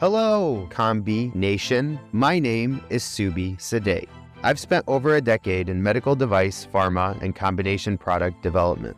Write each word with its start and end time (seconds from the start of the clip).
Hello, 0.00 0.68
Combi 0.70 1.34
Nation. 1.34 1.98
My 2.12 2.38
name 2.38 2.80
is 2.88 3.02
Subhi 3.02 3.56
Saadeh. 3.56 4.06
I've 4.44 4.60
spent 4.60 4.84
over 4.86 5.16
a 5.16 5.20
decade 5.20 5.68
in 5.68 5.82
medical 5.82 6.14
device, 6.14 6.68
pharma, 6.72 7.20
and 7.20 7.34
combination 7.34 7.98
product 7.98 8.40
development. 8.40 8.96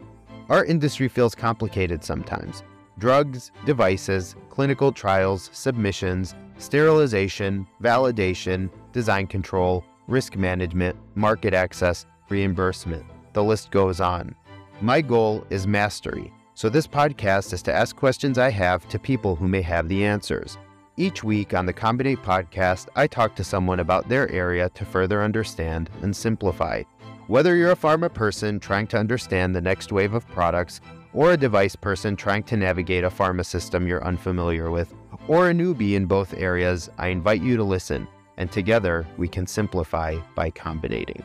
Our 0.50 0.62
industry 0.62 1.08
feels 1.08 1.34
complicated 1.34 2.04
sometimes. 2.04 2.62
Drugs, 2.98 3.50
devices, 3.64 4.36
clinical 4.50 4.92
trials, 4.92 5.48
submissions, 5.54 6.34
sterilization, 6.59 7.67
validation, 7.82 8.69
design 8.93 9.27
control, 9.27 9.82
risk 10.07 10.37
management, 10.37 10.98
market 11.14 11.55
access, 11.55 12.05
reimbursement. 12.29 13.07
The 13.32 13.43
list 13.43 13.71
goes 13.71 14.03
on. 14.03 14.35
My 14.82 15.01
goal 15.01 15.46
is 15.48 15.67
mastery, 15.67 16.30
so 16.53 16.69
this 16.69 16.87
podcast 16.87 17.55
is 17.55 17.62
to 17.62 17.73
ask 17.73 17.96
questions 17.96 18.37
I 18.37 18.51
have 18.51 18.87
to 18.91 18.98
people 18.98 19.35
who 19.35 19.48
may 19.48 19.62
have 19.62 19.89
the 19.89 20.05
answers. 20.05 20.59
Each 21.01 21.25
week 21.25 21.55
on 21.55 21.64
the 21.64 21.73
Combinate 21.73 22.23
podcast, 22.23 22.89
I 22.95 23.07
talk 23.07 23.35
to 23.36 23.43
someone 23.43 23.81
about 23.81 24.07
their 24.11 24.31
area 24.31 24.68
to 24.75 24.85
further 24.85 25.22
understand 25.22 25.89
and 26.03 26.14
simplify. 26.14 26.82
Whether 27.27 27.57
you're 27.57 27.72
a 27.72 27.75
pharma 27.75 28.13
person 28.13 28.61
trying 28.61 28.86
to 28.89 28.99
understand 28.99 29.57
the 29.57 29.63
next 29.63 29.93
wave 29.93 30.13
of 30.13 30.29
products, 30.29 30.82
or 31.14 31.32
a 31.32 31.39
device 31.39 31.75
person 31.75 32.17
trying 32.17 32.42
to 32.42 32.56
navigate 32.58 33.03
a 33.03 33.08
pharma 33.08 33.47
system 33.47 33.86
you're 33.86 34.05
unfamiliar 34.05 34.70
with, 34.70 34.92
or 35.27 35.48
a 35.48 35.55
newbie 35.55 35.94
in 35.94 36.05
both 36.05 36.34
areas, 36.34 36.91
I 36.98 37.06
invite 37.06 37.41
you 37.41 37.56
to 37.56 37.64
listen, 37.64 38.06
and 38.36 38.53
together 38.53 39.06
we 39.17 39.27
can 39.27 39.47
simplify 39.47 40.19
by 40.34 40.50
combinating. 40.50 41.25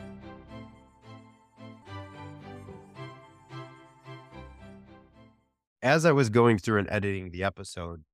As 5.82 6.06
I 6.06 6.12
was 6.12 6.30
going 6.30 6.56
through 6.56 6.78
and 6.78 6.88
editing 6.90 7.30
the 7.30 7.44
episode, 7.44 8.04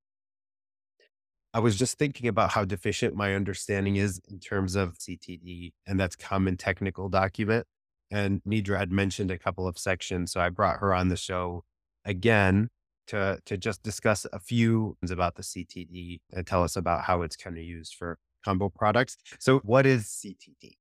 I 1.55 1.61
was 1.61 1.77
just 1.77 1.98
thinking 1.98 2.29
about 2.29 2.51
how 2.51 2.65
deficient 2.65 3.15
my 3.15 3.34
understanding 3.34 3.97
is 3.97 4.20
in 4.30 4.41
terms 4.41 4.74
of 4.74 4.98
CTD, 4.98 5.72
and 5.86 6.00
that's 6.00 6.17
common 6.17 6.56
technical 6.56 7.08
document. 7.08 7.67
And 8.11 8.42
Niedre 8.45 8.78
had 8.78 8.91
mentioned 8.92 9.31
a 9.31 9.39
couple 9.39 9.67
of 9.67 9.78
sections, 9.78 10.33
so 10.33 10.41
I 10.41 10.48
brought 10.48 10.78
her 10.80 10.95
on 10.95 11.08
the 11.08 11.17
show 11.17 11.64
again 12.05 12.69
to 13.08 13.39
to 13.47 13.56
just 13.56 13.83
discuss 13.83 14.27
a 14.33 14.39
few 14.39 14.97
things 15.00 15.11
about 15.11 15.34
the 15.34 15.42
CTD 15.42 16.20
and 16.33 16.47
tell 16.47 16.62
us 16.62 16.77
about 16.77 17.05
how 17.05 17.23
it's 17.23 17.36
kind 17.36 17.56
of 17.56 17.64
used 17.64 17.95
for 17.95 18.19
combo 18.45 18.69
products. 18.69 19.17
So, 19.39 19.58
what 19.61 19.86
is 19.86 20.05
CTD? 20.05 20.77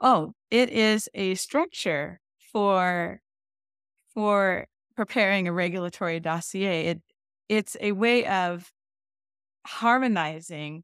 Oh, 0.00 0.32
it 0.50 0.70
is 0.70 1.08
a 1.14 1.34
structure 1.34 2.20
for 2.52 3.20
for 4.14 4.66
preparing 4.96 5.48
a 5.48 5.52
regulatory 5.52 6.20
dossier. 6.20 6.86
It 6.86 7.02
it's 7.48 7.76
a 7.80 7.92
way 7.92 8.26
of 8.26 8.70
harmonizing 9.68 10.82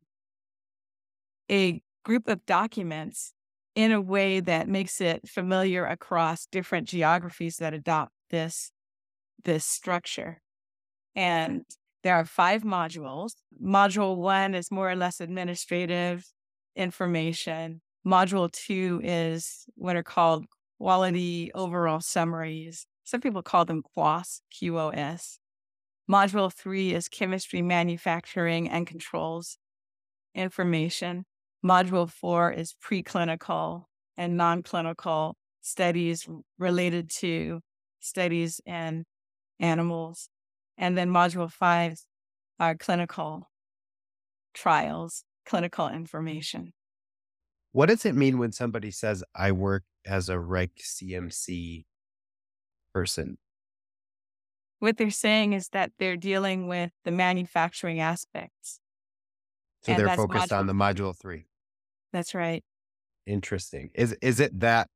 a 1.50 1.82
group 2.04 2.28
of 2.28 2.44
documents 2.44 3.32
in 3.74 3.92
a 3.92 4.00
way 4.00 4.40
that 4.40 4.68
makes 4.68 5.00
it 5.00 5.28
familiar 5.28 5.86
across 5.86 6.46
different 6.46 6.86
geographies 6.86 7.56
that 7.56 7.74
adopt 7.74 8.12
this 8.30 8.70
this 9.44 9.64
structure. 9.64 10.40
And 11.14 11.62
there 12.02 12.14
are 12.14 12.24
five 12.24 12.62
modules. 12.62 13.32
Module 13.62 14.16
one 14.16 14.54
is 14.54 14.70
more 14.70 14.90
or 14.90 14.96
less 14.96 15.20
administrative 15.20 16.24
information. 16.76 17.80
Module 18.06 18.50
two 18.52 19.00
is 19.02 19.64
what 19.74 19.96
are 19.96 20.02
called 20.02 20.46
quality 20.78 21.50
overall 21.54 22.00
summaries. 22.00 22.86
Some 23.04 23.20
people 23.20 23.42
call 23.42 23.64
them 23.64 23.82
QOS, 23.96 24.40
QOS. 24.52 25.38
Module 26.10 26.52
three 26.52 26.92
is 26.92 27.08
chemistry, 27.08 27.62
manufacturing, 27.62 28.68
and 28.68 28.86
controls 28.86 29.58
information. 30.34 31.24
Module 31.64 32.10
four 32.10 32.52
is 32.52 32.74
preclinical 32.84 33.84
and 34.16 34.36
non 34.36 34.62
clinical 34.62 35.36
studies 35.62 36.28
related 36.58 37.10
to 37.10 37.60
studies 38.00 38.60
in 38.66 39.04
animals. 39.58 40.28
And 40.76 40.98
then 40.98 41.10
module 41.10 41.50
five 41.50 41.98
are 42.60 42.74
clinical 42.74 43.48
trials, 44.52 45.24
clinical 45.46 45.88
information. 45.88 46.72
What 47.72 47.86
does 47.86 48.04
it 48.04 48.14
mean 48.14 48.38
when 48.38 48.52
somebody 48.52 48.90
says, 48.90 49.24
I 49.34 49.52
work 49.52 49.84
as 50.06 50.28
a 50.28 50.38
reg 50.38 50.70
CMC 50.76 51.86
person? 52.92 53.38
What 54.84 54.98
they're 54.98 55.10
saying 55.10 55.54
is 55.54 55.70
that 55.70 55.92
they're 55.98 56.16
dealing 56.16 56.68
with 56.68 56.90
the 57.06 57.10
manufacturing 57.10 58.00
aspects. 58.00 58.80
So 59.82 59.94
they're 59.94 60.14
focused 60.14 60.50
module. 60.50 60.58
on 60.58 60.66
the 60.66 60.74
module 60.74 61.16
three. 61.18 61.46
That's 62.12 62.34
right. 62.34 62.62
Interesting. 63.26 63.90
Is 63.94 64.12
is 64.20 64.40
it 64.40 64.60
that 64.60 64.88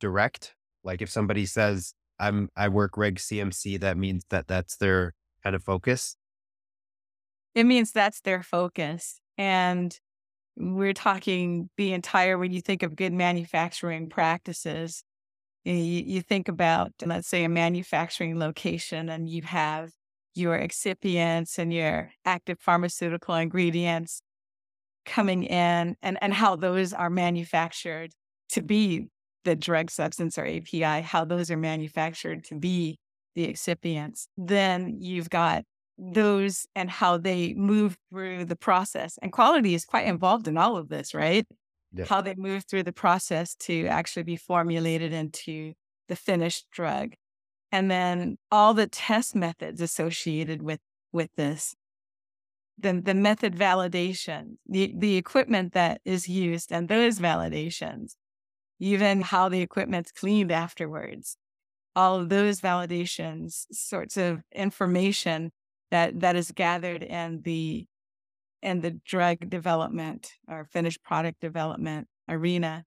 direct? 0.00 0.54
Like 0.82 1.02
if 1.02 1.10
somebody 1.10 1.44
says 1.44 1.92
I'm 2.18 2.48
I 2.56 2.68
work 2.68 2.96
reg 2.96 3.16
CMC, 3.16 3.78
that 3.80 3.98
means 3.98 4.24
that 4.30 4.48
that's 4.48 4.76
their 4.76 5.12
kind 5.42 5.54
of 5.54 5.62
focus. 5.62 6.16
It 7.54 7.64
means 7.64 7.92
that's 7.92 8.22
their 8.22 8.42
focus, 8.42 9.20
and 9.36 9.96
we're 10.56 10.94
talking 10.94 11.68
the 11.76 11.92
entire. 11.92 12.38
When 12.38 12.50
you 12.50 12.62
think 12.62 12.82
of 12.82 12.96
good 12.96 13.12
manufacturing 13.12 14.08
practices, 14.08 15.04
you, 15.64 15.74
you 15.74 16.20
think 16.22 16.48
about, 16.48 16.92
let's 17.04 17.28
say, 17.28 17.44
a 17.44 17.48
manufacturing 17.48 18.38
location 18.38 19.08
and 19.08 19.28
you 19.28 19.42
have 19.42 19.90
your 20.34 20.58
excipients 20.58 21.58
and 21.58 21.72
your 21.72 22.10
active 22.24 22.58
pharmaceutical 22.60 23.34
ingredients 23.34 24.20
coming 25.06 25.44
in 25.44 25.96
and, 26.02 26.18
and 26.20 26.34
how 26.34 26.56
those 26.56 26.92
are 26.92 27.10
manufactured 27.10 28.10
to 28.50 28.62
be 28.62 29.06
the 29.44 29.54
drug 29.54 29.90
substance 29.90 30.38
or 30.38 30.46
API, 30.46 31.02
how 31.02 31.24
those 31.24 31.50
are 31.50 31.56
manufactured 31.56 32.44
to 32.44 32.54
be 32.54 32.98
the 33.34 33.46
excipients. 33.46 34.26
Then 34.36 34.96
you've 35.00 35.30
got 35.30 35.64
those 35.98 36.66
and 36.74 36.90
how 36.90 37.18
they 37.18 37.54
move 37.54 37.96
through 38.10 38.46
the 38.46 38.56
process. 38.56 39.18
And 39.22 39.32
quality 39.32 39.74
is 39.74 39.84
quite 39.84 40.06
involved 40.06 40.48
in 40.48 40.56
all 40.56 40.76
of 40.76 40.88
this, 40.88 41.14
right? 41.14 41.46
Yeah. 41.94 42.04
how 42.06 42.20
they 42.20 42.34
move 42.34 42.64
through 42.64 42.82
the 42.82 42.92
process 42.92 43.54
to 43.54 43.86
actually 43.86 44.22
be 44.24 44.36
formulated 44.36 45.12
into 45.12 45.74
the 46.08 46.16
finished 46.16 46.66
drug. 46.70 47.14
And 47.72 47.90
then 47.90 48.36
all 48.50 48.74
the 48.74 48.86
test 48.86 49.34
methods 49.34 49.80
associated 49.80 50.62
with, 50.62 50.80
with 51.12 51.30
this, 51.36 51.74
the, 52.78 53.00
the 53.00 53.14
method 53.14 53.54
validation, 53.54 54.56
the, 54.68 54.92
the 54.96 55.16
equipment 55.16 55.72
that 55.72 56.00
is 56.04 56.28
used 56.28 56.72
and 56.72 56.88
those 56.88 57.18
validations, 57.18 58.14
even 58.78 59.22
how 59.22 59.48
the 59.48 59.60
equipment's 59.60 60.12
cleaned 60.12 60.52
afterwards, 60.52 61.36
all 61.96 62.16
of 62.20 62.28
those 62.28 62.60
validations, 62.60 63.66
sorts 63.72 64.16
of 64.16 64.42
information 64.52 65.52
that, 65.90 66.20
that 66.20 66.36
is 66.36 66.50
gathered 66.50 67.02
in 67.02 67.42
the 67.42 67.86
and 68.64 68.82
the 68.82 68.98
drug 69.06 69.48
development 69.50 70.32
or 70.48 70.64
finished 70.64 71.02
product 71.04 71.40
development 71.40 72.08
arena. 72.28 72.84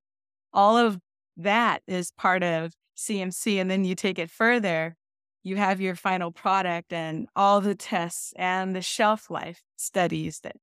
All 0.51 0.75
of 0.75 0.97
that 1.37 1.83
is 1.87 2.11
part 2.11 2.43
of 2.43 2.73
CMC. 2.97 3.61
And 3.61 3.69
then 3.69 3.85
you 3.85 3.95
take 3.95 4.17
it 4.17 4.31
further, 4.31 4.95
you 5.43 5.55
have 5.55 5.79
your 5.79 5.95
final 5.95 6.31
product 6.31 6.91
and 6.91 7.27
all 7.35 7.61
the 7.61 7.75
tests 7.75 8.33
and 8.37 8.75
the 8.75 8.81
shelf 8.81 9.29
life 9.29 9.61
studies 9.77 10.39
that 10.41 10.55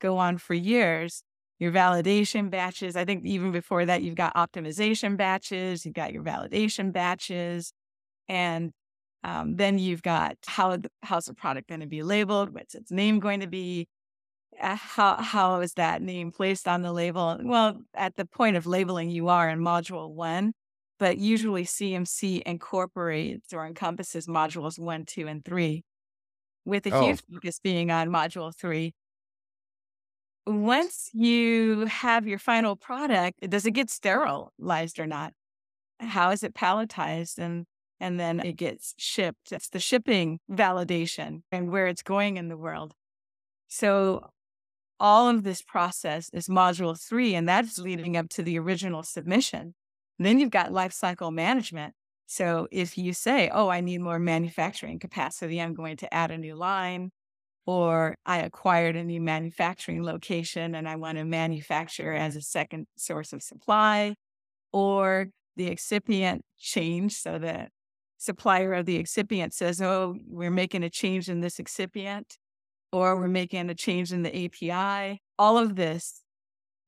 go 0.00 0.18
on 0.18 0.38
for 0.38 0.54
years. 0.54 1.22
Your 1.58 1.72
validation 1.72 2.50
batches. 2.50 2.94
I 2.94 3.04
think 3.04 3.24
even 3.24 3.50
before 3.50 3.84
that, 3.86 4.02
you've 4.02 4.14
got 4.14 4.36
optimization 4.36 5.16
batches, 5.16 5.84
you've 5.84 5.94
got 5.94 6.12
your 6.12 6.22
validation 6.22 6.92
batches, 6.92 7.72
and 8.28 8.70
um, 9.24 9.56
then 9.56 9.76
you've 9.78 10.02
got 10.02 10.36
how 10.46 10.78
how's 11.02 11.24
the 11.24 11.34
product 11.34 11.68
going 11.68 11.80
to 11.80 11.86
be 11.88 12.04
labeled? 12.04 12.54
What's 12.54 12.76
its 12.76 12.92
name 12.92 13.18
going 13.18 13.40
to 13.40 13.48
be? 13.48 13.88
Uh, 14.60 14.74
how 14.76 15.16
how 15.16 15.60
is 15.60 15.74
that 15.74 16.02
name 16.02 16.32
placed 16.32 16.66
on 16.66 16.82
the 16.82 16.92
label? 16.92 17.38
Well, 17.42 17.80
at 17.94 18.16
the 18.16 18.24
point 18.24 18.56
of 18.56 18.66
labeling, 18.66 19.10
you 19.10 19.28
are 19.28 19.48
in 19.48 19.60
module 19.60 20.10
one, 20.10 20.52
but 20.98 21.18
usually 21.18 21.64
CMC 21.64 22.42
incorporates 22.42 23.52
or 23.52 23.66
encompasses 23.66 24.26
modules 24.26 24.78
one, 24.78 25.04
two, 25.04 25.28
and 25.28 25.44
three, 25.44 25.84
with 26.64 26.86
a 26.86 26.90
oh. 26.90 27.06
huge 27.06 27.20
focus 27.32 27.60
being 27.62 27.90
on 27.90 28.08
module 28.08 28.54
three. 28.54 28.94
Once 30.46 31.10
you 31.12 31.84
have 31.86 32.26
your 32.26 32.38
final 32.38 32.74
product, 32.74 33.38
does 33.48 33.66
it 33.66 33.72
get 33.72 33.90
sterilized 33.90 34.98
or 34.98 35.06
not? 35.06 35.32
How 36.00 36.30
is 36.30 36.42
it 36.42 36.54
palletized 36.54 37.38
and 37.38 37.66
and 38.00 38.18
then 38.18 38.40
it 38.40 38.56
gets 38.56 38.94
shipped? 38.96 39.52
It's 39.52 39.68
the 39.68 39.80
shipping 39.80 40.40
validation 40.50 41.42
and 41.52 41.70
where 41.70 41.86
it's 41.86 42.02
going 42.02 42.38
in 42.38 42.48
the 42.48 42.56
world. 42.56 42.94
So 43.68 44.30
all 45.00 45.28
of 45.28 45.44
this 45.44 45.62
process 45.62 46.30
is 46.32 46.48
module 46.48 46.98
three, 46.98 47.34
and 47.34 47.48
that's 47.48 47.78
leading 47.78 48.16
up 48.16 48.28
to 48.30 48.42
the 48.42 48.58
original 48.58 49.02
submission. 49.02 49.74
Then 50.18 50.38
you've 50.38 50.50
got 50.50 50.72
lifecycle 50.72 51.32
management. 51.32 51.94
So 52.26 52.68
if 52.70 52.98
you 52.98 53.12
say, 53.12 53.48
oh, 53.52 53.68
I 53.68 53.80
need 53.80 54.00
more 54.00 54.18
manufacturing 54.18 54.98
capacity, 54.98 55.60
I'm 55.60 55.74
going 55.74 55.96
to 55.98 56.12
add 56.12 56.30
a 56.30 56.38
new 56.38 56.56
line, 56.56 57.10
or 57.64 58.16
I 58.26 58.38
acquired 58.38 58.96
a 58.96 59.04
new 59.04 59.20
manufacturing 59.20 60.02
location 60.02 60.74
and 60.74 60.88
I 60.88 60.96
want 60.96 61.18
to 61.18 61.24
manufacture 61.24 62.12
as 62.12 62.36
a 62.36 62.42
second 62.42 62.86
source 62.96 63.32
of 63.32 63.42
supply, 63.42 64.14
or 64.72 65.28
the 65.56 65.70
excipient 65.70 66.40
change. 66.58 67.14
So 67.14 67.38
the 67.38 67.68
supplier 68.18 68.74
of 68.74 68.86
the 68.86 68.98
excipient 68.98 69.52
says, 69.54 69.80
Oh, 69.80 70.16
we're 70.26 70.50
making 70.50 70.82
a 70.82 70.90
change 70.90 71.28
in 71.28 71.40
this 71.40 71.58
excipient, 71.58 72.36
or 72.92 73.16
we're 73.16 73.28
making 73.28 73.68
a 73.70 73.74
change 73.74 74.12
in 74.12 74.22
the 74.22 74.44
API. 74.44 75.20
All 75.38 75.58
of 75.58 75.76
this, 75.76 76.22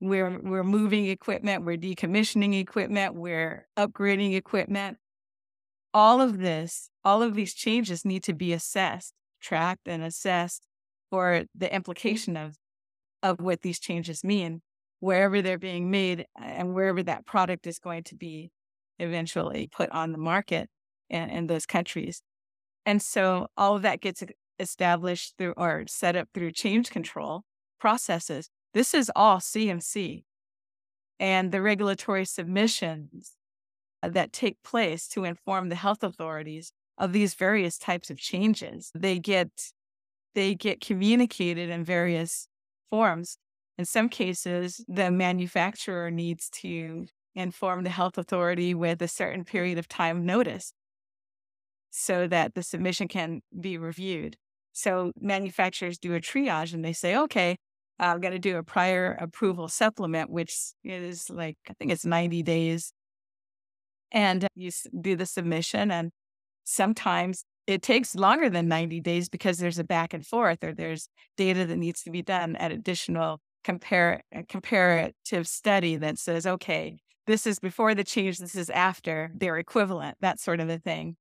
we're, 0.00 0.40
we're 0.40 0.64
moving 0.64 1.06
equipment, 1.06 1.64
we're 1.64 1.76
decommissioning 1.76 2.58
equipment, 2.58 3.14
we're 3.14 3.66
upgrading 3.76 4.34
equipment. 4.34 4.98
All 5.92 6.20
of 6.20 6.38
this, 6.38 6.90
all 7.04 7.22
of 7.22 7.34
these 7.34 7.52
changes 7.52 8.04
need 8.04 8.22
to 8.24 8.32
be 8.32 8.52
assessed, 8.52 9.12
tracked, 9.40 9.88
and 9.88 10.02
assessed 10.02 10.66
for 11.10 11.44
the 11.54 11.72
implication 11.74 12.36
of 12.36 12.56
of 13.22 13.40
what 13.40 13.60
these 13.60 13.78
changes 13.78 14.24
mean 14.24 14.62
wherever 15.00 15.42
they're 15.42 15.58
being 15.58 15.90
made 15.90 16.26
and 16.40 16.74
wherever 16.74 17.02
that 17.02 17.26
product 17.26 17.66
is 17.66 17.78
going 17.78 18.04
to 18.04 18.14
be 18.14 18.52
eventually 18.98 19.68
put 19.72 19.90
on 19.90 20.12
the 20.12 20.18
market 20.18 20.68
in, 21.08 21.28
in 21.30 21.46
those 21.46 21.66
countries. 21.66 22.22
And 22.86 23.02
so 23.02 23.48
all 23.56 23.76
of 23.76 23.82
that 23.82 24.00
gets 24.00 24.22
established 24.60 25.34
through 25.38 25.54
or 25.56 25.84
set 25.88 26.16
up 26.16 26.28
through 26.34 26.52
change 26.52 26.90
control 26.90 27.42
processes. 27.80 28.50
This 28.74 28.94
is 28.94 29.10
all 29.16 29.38
CMC. 29.38 30.24
And 31.18 31.52
the 31.52 31.62
regulatory 31.62 32.24
submissions 32.24 33.32
uh, 34.02 34.08
that 34.10 34.32
take 34.32 34.62
place 34.62 35.08
to 35.08 35.24
inform 35.24 35.68
the 35.68 35.74
health 35.74 36.02
authorities 36.02 36.72
of 36.96 37.12
these 37.12 37.34
various 37.34 37.78
types 37.78 38.10
of 38.10 38.18
changes, 38.18 38.90
they 38.94 39.18
get 39.18 39.72
they 40.34 40.54
get 40.54 40.80
communicated 40.80 41.70
in 41.70 41.84
various 41.84 42.46
forms. 42.88 43.36
In 43.76 43.84
some 43.84 44.08
cases, 44.08 44.84
the 44.86 45.10
manufacturer 45.10 46.10
needs 46.10 46.48
to 46.50 47.06
inform 47.34 47.82
the 47.82 47.90
health 47.90 48.16
authority 48.16 48.74
with 48.74 49.02
a 49.02 49.08
certain 49.08 49.44
period 49.44 49.78
of 49.78 49.88
time 49.88 50.24
notice 50.24 50.72
so 51.90 52.26
that 52.28 52.54
the 52.54 52.62
submission 52.62 53.08
can 53.08 53.40
be 53.58 53.76
reviewed. 53.76 54.36
So 54.72 55.12
manufacturers 55.20 55.98
do 55.98 56.14
a 56.14 56.20
triage 56.20 56.74
and 56.74 56.84
they 56.84 56.92
say, 56.92 57.16
okay, 57.16 57.56
I'm 57.98 58.20
going 58.20 58.32
to 58.32 58.38
do 58.38 58.56
a 58.56 58.62
prior 58.62 59.16
approval 59.20 59.68
supplement, 59.68 60.30
which 60.30 60.56
is 60.84 61.28
like, 61.28 61.58
I 61.68 61.74
think 61.74 61.92
it's 61.92 62.06
90 62.06 62.42
days. 62.42 62.92
And 64.10 64.46
you 64.54 64.70
do 64.98 65.16
the 65.16 65.26
submission. 65.26 65.90
And 65.90 66.10
sometimes 66.64 67.44
it 67.66 67.82
takes 67.82 68.14
longer 68.14 68.48
than 68.48 68.68
90 68.68 69.00
days 69.00 69.28
because 69.28 69.58
there's 69.58 69.78
a 69.78 69.84
back 69.84 70.14
and 70.14 70.26
forth 70.26 70.64
or 70.64 70.72
there's 70.72 71.08
data 71.36 71.66
that 71.66 71.76
needs 71.76 72.02
to 72.02 72.10
be 72.10 72.22
done 72.22 72.56
at 72.56 72.72
additional 72.72 73.38
compare, 73.64 74.22
uh, 74.34 74.42
comparative 74.48 75.46
study 75.46 75.96
that 75.96 76.18
says, 76.18 76.46
okay, 76.46 76.96
this 77.26 77.46
is 77.46 77.58
before 77.58 77.94
the 77.94 78.02
change, 78.02 78.38
this 78.38 78.56
is 78.56 78.70
after, 78.70 79.30
they're 79.36 79.58
equivalent, 79.58 80.16
that 80.20 80.40
sort 80.40 80.60
of 80.60 80.68
a 80.68 80.78
thing. 80.78 81.16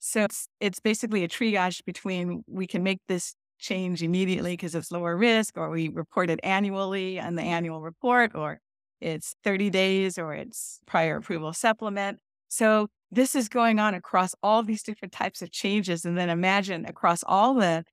So 0.00 0.24
it's, 0.24 0.48
it's 0.60 0.80
basically 0.80 1.24
a 1.24 1.28
triage 1.28 1.84
between 1.84 2.42
we 2.48 2.66
can 2.66 2.82
make 2.82 3.00
this 3.06 3.34
change 3.58 4.02
immediately 4.02 4.54
because 4.54 4.74
it's 4.74 4.90
lower 4.90 5.16
risk, 5.16 5.56
or 5.56 5.70
we 5.70 5.88
report 5.88 6.30
it 6.30 6.40
annually 6.42 7.20
on 7.20 7.34
the 7.34 7.42
annual 7.42 7.82
report, 7.82 8.32
or 8.34 8.58
it's 9.00 9.34
30 9.44 9.70
days, 9.70 10.18
or 10.18 10.34
it's 10.34 10.80
prior 10.86 11.16
approval 11.16 11.52
supplement. 11.52 12.18
So 12.48 12.88
this 13.10 13.34
is 13.34 13.48
going 13.48 13.78
on 13.78 13.94
across 13.94 14.34
all 14.42 14.62
these 14.62 14.82
different 14.82 15.12
types 15.12 15.42
of 15.42 15.50
changes. 15.50 16.04
And 16.04 16.16
then 16.16 16.30
imagine 16.30 16.86
across 16.86 17.22
all 17.26 17.54
the, 17.54 17.84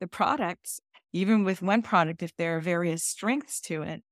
the 0.00 0.06
products, 0.06 0.80
even 1.12 1.44
with 1.44 1.62
one 1.62 1.82
product, 1.82 2.22
if 2.22 2.36
there 2.36 2.56
are 2.56 2.60
various 2.60 3.02
strengths 3.02 3.60
to 3.62 3.82
it, 3.82 4.02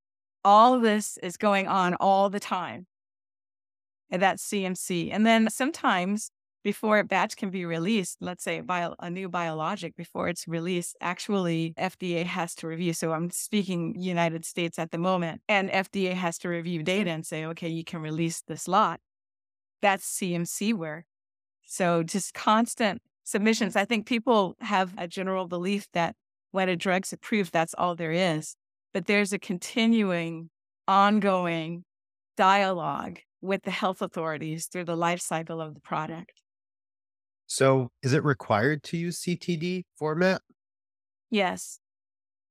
all 0.45 0.81
this 0.81 1.19
is 1.23 1.37
going 1.37 1.69
on 1.69 1.95
all 1.95 2.31
the 2.31 2.41
time. 2.41 2.87
And 4.11 4.23
that's 4.23 4.47
CMC. 4.49 5.11
And 5.13 5.27
then 5.27 5.49
sometimes 5.51 6.31
before 6.63 6.99
a 6.99 7.05
batch 7.05 7.37
can 7.37 7.51
be 7.51 7.65
released, 7.65 8.19
let's 8.21 8.45
say 8.45 8.61
bio, 8.61 8.95
a 9.01 9.11
new 9.11 9.29
biologic, 9.29 9.97
before 9.97 10.29
it's 10.29 10.47
released, 10.47 10.97
actually 11.01 11.75
FDA 11.79 12.25
has 12.25 12.55
to 12.57 12.69
review. 12.69 12.93
So 12.93 13.13
I'm 13.13 13.31
speaking 13.31 13.95
United 13.99 14.45
States 14.45 14.79
at 14.79 14.91
the 14.91 14.99
moment, 14.99 15.41
and 15.49 15.71
FDA 15.71 16.15
has 16.15 16.39
to 16.39 16.49
review 16.49 16.83
data 16.83 17.11
and 17.11 17.27
say, 17.27 17.45
okay, 17.47 17.69
you 17.69 17.85
can 17.85 18.01
release 18.01 18.43
this 18.43 18.69
lot 18.69 19.01
that's 19.83 20.19
CMC 20.19 20.73
work. 20.73 21.05
So 21.67 22.03
just 22.03 22.33
constant 22.33 23.03
submissions. 23.25 23.77
I 23.77 23.85
think 23.85 24.07
people 24.07 24.57
have 24.61 24.95
a 24.97 25.07
general 25.07 25.47
belief 25.47 25.87
that 25.93 26.15
when 26.53 26.69
a 26.69 26.77
drug's 26.77 27.13
approved, 27.13 27.53
that's 27.53 27.75
all 27.77 27.95
there 27.95 28.13
is. 28.13 28.57
But 28.95 29.07
there's 29.07 29.33
a 29.33 29.39
continuing, 29.39 30.51
ongoing 30.87 31.85
dialogue 32.37 33.19
with 33.41 33.63
the 33.63 33.71
health 33.71 34.01
authorities 34.01 34.67
through 34.67 34.85
the 34.85 34.97
life 34.97 35.21
cycle 35.21 35.61
of 35.61 35.75
the 35.75 35.81
product. 35.81 36.42
So, 37.53 37.91
is 38.03 38.15
it 38.15 38.25
required 38.25 38.83
to 38.85 38.97
use 38.97 39.21
CTD 39.21 39.83
format? 39.99 40.41
Yes. 41.31 41.81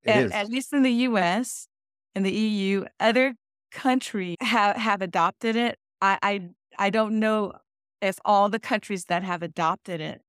At, 0.06 0.31
at, 0.31 0.48
least 0.48 0.74
in 0.74 0.83
the 0.83 0.92
US 0.92 1.68
and 2.13 2.24
the 2.24 2.31
EU, 2.31 2.86
other 3.00 3.33
countries 3.71 4.38
have, 4.42 4.75
have 4.75 5.01
adopted 5.01 5.56
it. 5.56 5.80
I, 6.03 6.19
I 6.21 6.50
I 6.77 6.89
don't 6.92 7.19
know 7.19 7.53
if 8.00 8.19
all 8.25 8.50
the 8.50 8.59
countries 8.59 9.06
that 9.06 9.24
have 9.24 9.42
adopted 9.42 10.01
it 10.01 10.21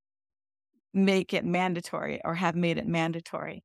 make 0.95 1.35
it 1.35 1.45
mandatory 1.45 2.23
or 2.25 2.37
have 2.37 2.57
made 2.57 2.79
it 2.79 2.87
mandatory. 2.87 3.63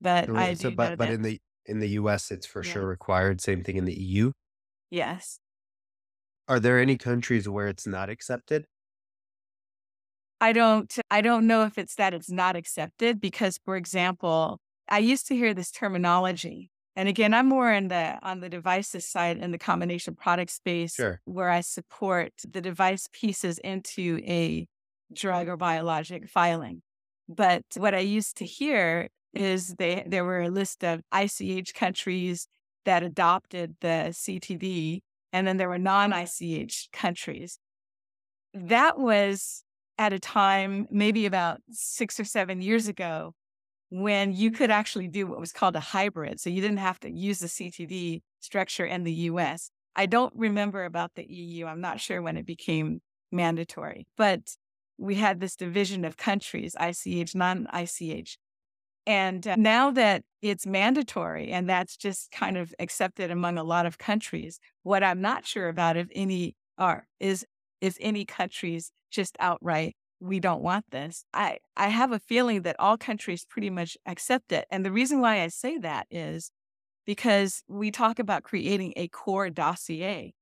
But 0.00 0.30
I 0.30 0.54
so, 0.54 0.70
do 0.70 0.76
but 0.76 0.90
know 0.90 0.96
but 0.96 1.08
that 1.08 1.14
in 1.14 1.22
the 1.22 1.40
in 1.66 1.78
the 1.78 1.88
US, 2.00 2.30
it's 2.30 2.46
for 2.46 2.64
yeah. 2.64 2.72
sure 2.72 2.86
required. 2.86 3.42
Same 3.42 3.62
thing 3.62 3.76
in 3.76 3.84
the 3.84 3.94
EU. 3.94 4.32
Yes. 4.90 5.40
Are 6.48 6.58
there 6.58 6.80
any 6.80 6.96
countries 6.96 7.46
where 7.46 7.68
it's 7.68 7.86
not 7.86 8.08
accepted? 8.08 8.64
I 10.40 10.52
don't 10.52 10.92
I 11.10 11.20
don't 11.20 11.46
know 11.46 11.64
if 11.64 11.78
it's 11.78 11.94
that 11.96 12.14
it's 12.14 12.30
not 12.30 12.56
accepted 12.56 13.20
because 13.20 13.58
for 13.64 13.76
example, 13.76 14.60
I 14.88 14.98
used 14.98 15.26
to 15.28 15.34
hear 15.36 15.54
this 15.54 15.70
terminology 15.70 16.70
and 16.98 17.08
again, 17.10 17.34
I'm 17.34 17.46
more 17.46 17.70
in 17.72 17.88
the 17.88 18.18
on 18.22 18.40
the 18.40 18.48
devices 18.48 19.06
side 19.06 19.36
in 19.38 19.50
the 19.50 19.58
combination 19.58 20.14
product 20.14 20.50
space 20.50 20.94
Sure. 20.94 21.20
where 21.26 21.50
I 21.50 21.60
support 21.60 22.32
the 22.48 22.60
device 22.62 23.06
pieces 23.12 23.58
into 23.58 24.20
a 24.26 24.66
drug 25.12 25.48
or 25.48 25.56
biologic 25.58 26.28
filing. 26.28 26.82
But 27.28 27.62
what 27.76 27.94
I 27.94 27.98
used 28.00 28.36
to 28.38 28.46
hear 28.46 29.08
is 29.34 29.74
they 29.78 30.04
there 30.06 30.24
were 30.24 30.40
a 30.42 30.48
list 30.48 30.82
of 30.84 31.02
ICH 31.12 31.74
countries 31.74 32.48
that 32.86 33.02
adopted 33.02 33.76
the 33.80 34.08
CTD, 34.12 35.00
and 35.32 35.46
then 35.46 35.56
there 35.58 35.68
were 35.68 35.78
non-ICH 35.78 36.88
countries. 36.92 37.58
That 38.54 38.98
was 38.98 39.64
at 39.98 40.12
a 40.12 40.18
time, 40.18 40.86
maybe 40.90 41.26
about 41.26 41.60
six 41.70 42.20
or 42.20 42.24
seven 42.24 42.60
years 42.60 42.88
ago, 42.88 43.34
when 43.90 44.32
you 44.32 44.50
could 44.50 44.70
actually 44.70 45.08
do 45.08 45.26
what 45.26 45.40
was 45.40 45.52
called 45.52 45.76
a 45.76 45.80
hybrid. 45.80 46.40
So 46.40 46.50
you 46.50 46.60
didn't 46.60 46.78
have 46.78 47.00
to 47.00 47.10
use 47.10 47.38
the 47.38 47.46
CTD 47.46 48.22
structure 48.40 48.84
in 48.84 49.04
the 49.04 49.12
US. 49.12 49.70
I 49.94 50.06
don't 50.06 50.32
remember 50.36 50.84
about 50.84 51.12
the 51.14 51.24
EU. 51.24 51.66
I'm 51.66 51.80
not 51.80 52.00
sure 52.00 52.20
when 52.20 52.36
it 52.36 52.46
became 52.46 53.00
mandatory, 53.32 54.06
but 54.16 54.56
we 54.98 55.14
had 55.14 55.40
this 55.40 55.56
division 55.56 56.04
of 56.04 56.16
countries, 56.16 56.74
ICH, 56.80 57.34
non 57.34 57.66
ICH. 57.72 58.38
And 59.06 59.46
uh, 59.46 59.54
now 59.56 59.92
that 59.92 60.24
it's 60.42 60.66
mandatory 60.66 61.52
and 61.52 61.68
that's 61.68 61.96
just 61.96 62.32
kind 62.32 62.56
of 62.56 62.74
accepted 62.78 63.30
among 63.30 63.56
a 63.56 63.64
lot 63.64 63.86
of 63.86 63.98
countries, 63.98 64.58
what 64.82 65.04
I'm 65.04 65.20
not 65.20 65.46
sure 65.46 65.68
about 65.68 65.96
if 65.96 66.08
any 66.14 66.56
are 66.76 67.06
is 67.20 67.46
if 67.80 67.96
any 68.00 68.24
countries 68.24 68.90
just 69.10 69.36
outright 69.40 69.96
we 70.20 70.40
don't 70.40 70.62
want 70.62 70.86
this. 70.90 71.24
I, 71.34 71.58
I 71.76 71.88
have 71.88 72.12
a 72.12 72.18
feeling 72.18 72.62
that 72.62 72.76
all 72.78 72.96
countries 72.96 73.44
pretty 73.48 73.70
much 73.70 73.96
accept 74.06 74.52
it. 74.52 74.66
And 74.70 74.84
the 74.84 74.92
reason 74.92 75.20
why 75.20 75.42
I 75.42 75.48
say 75.48 75.78
that 75.78 76.06
is 76.10 76.50
because 77.04 77.62
we 77.68 77.90
talk 77.90 78.18
about 78.18 78.42
creating 78.42 78.94
a 78.96 79.08
core 79.08 79.50
dossier. 79.50 80.34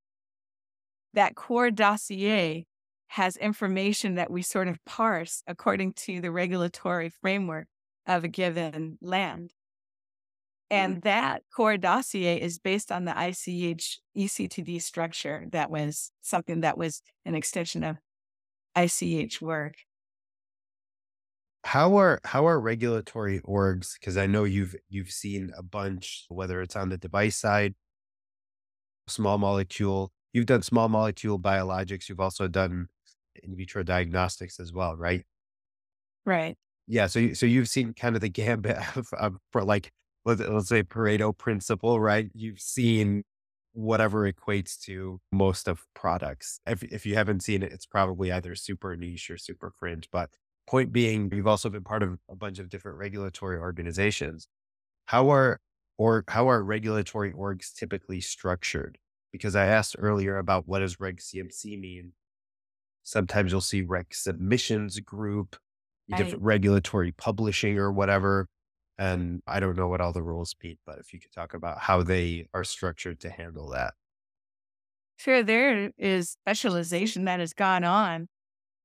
That 1.12 1.34
core 1.34 1.70
dossier 1.70 2.66
has 3.08 3.36
information 3.36 4.14
that 4.14 4.30
we 4.30 4.42
sort 4.42 4.68
of 4.68 4.84
parse 4.84 5.42
according 5.46 5.92
to 5.92 6.20
the 6.20 6.30
regulatory 6.30 7.10
framework 7.10 7.66
of 8.06 8.24
a 8.24 8.28
given 8.28 8.98
land. 9.00 9.50
Mm. 10.72 10.76
And 10.76 11.02
that 11.02 11.42
core 11.54 11.76
dossier 11.76 12.40
is 12.40 12.58
based 12.58 12.90
on 12.90 13.04
the 13.04 13.12
ICH 13.12 14.00
ECTD 14.16 14.80
structure 14.82 15.46
that 15.52 15.70
was 15.70 16.10
something 16.22 16.60
that 16.60 16.78
was 16.78 17.02
an 17.24 17.34
extension 17.34 17.84
of 17.84 17.96
ICH 18.76 19.40
work. 19.42 19.76
How 21.64 21.96
are 21.96 22.20
how 22.24 22.46
are 22.46 22.60
regulatory 22.60 23.40
orgs? 23.40 23.94
Because 23.98 24.16
I 24.16 24.26
know 24.26 24.44
you've 24.44 24.76
you've 24.88 25.10
seen 25.10 25.50
a 25.56 25.62
bunch, 25.62 26.26
whether 26.28 26.60
it's 26.60 26.76
on 26.76 26.90
the 26.90 26.98
device 26.98 27.36
side, 27.36 27.74
small 29.06 29.38
molecule. 29.38 30.12
You've 30.32 30.46
done 30.46 30.62
small 30.62 30.88
molecule 30.88 31.38
biologics. 31.38 32.08
You've 32.08 32.20
also 32.20 32.48
done 32.48 32.88
in 33.42 33.56
vitro 33.56 33.82
diagnostics 33.82 34.58
as 34.60 34.72
well, 34.72 34.96
right? 34.96 35.24
Right. 36.26 36.56
Yeah. 36.86 37.06
So, 37.06 37.18
you, 37.18 37.34
so 37.34 37.46
you've 37.46 37.68
seen 37.68 37.94
kind 37.94 38.14
of 38.14 38.20
the 38.20 38.28
gambit 38.28 38.76
of, 38.96 39.12
of 39.14 39.36
for 39.50 39.64
like, 39.64 39.90
let's, 40.24 40.40
let's 40.40 40.68
say 40.68 40.82
Pareto 40.82 41.36
principle, 41.36 42.00
right? 42.00 42.30
You've 42.34 42.60
seen 42.60 43.24
whatever 43.74 44.30
equates 44.30 44.78
to 44.78 45.20
most 45.32 45.68
of 45.68 45.84
products. 45.94 46.60
If, 46.66 46.82
if 46.84 47.04
you 47.04 47.16
haven't 47.16 47.42
seen 47.42 47.62
it, 47.62 47.72
it's 47.72 47.86
probably 47.86 48.32
either 48.32 48.54
super 48.54 48.96
niche 48.96 49.30
or 49.30 49.36
super 49.36 49.72
fringe. 49.78 50.08
But 50.10 50.30
point 50.66 50.92
being, 50.92 51.30
you've 51.32 51.46
also 51.46 51.68
been 51.68 51.84
part 51.84 52.02
of 52.02 52.18
a 52.30 52.36
bunch 52.36 52.58
of 52.58 52.68
different 52.68 52.98
regulatory 52.98 53.58
organizations. 53.58 54.46
How 55.06 55.30
are 55.30 55.60
or 55.98 56.24
how 56.28 56.48
are 56.48 56.62
regulatory 56.62 57.32
orgs 57.32 57.74
typically 57.74 58.20
structured? 58.20 58.98
Because 59.32 59.56
I 59.56 59.66
asked 59.66 59.96
earlier 59.98 60.38
about 60.38 60.66
what 60.66 60.78
does 60.78 61.00
Reg 61.00 61.18
CMC 61.18 61.78
mean. 61.78 62.12
Sometimes 63.02 63.50
you'll 63.52 63.60
see 63.60 63.82
Reg 63.82 64.14
Submissions 64.14 64.98
Group, 65.00 65.56
different 66.16 66.42
regulatory 66.42 67.12
publishing 67.12 67.76
or 67.78 67.92
whatever. 67.92 68.46
And 68.98 69.42
I 69.46 69.60
don't 69.60 69.76
know 69.76 69.88
what 69.88 70.00
all 70.00 70.12
the 70.12 70.22
rules 70.22 70.54
mean, 70.62 70.78
but 70.86 70.98
if 70.98 71.12
you 71.12 71.20
could 71.20 71.32
talk 71.32 71.54
about 71.54 71.80
how 71.80 72.02
they 72.02 72.48
are 72.54 72.64
structured 72.64 73.20
to 73.20 73.30
handle 73.30 73.68
that. 73.70 73.94
Sure, 75.16 75.42
there 75.42 75.92
is 75.96 76.30
specialization 76.30 77.24
that 77.24 77.40
has 77.40 77.52
gone 77.54 77.84
on. 77.84 78.28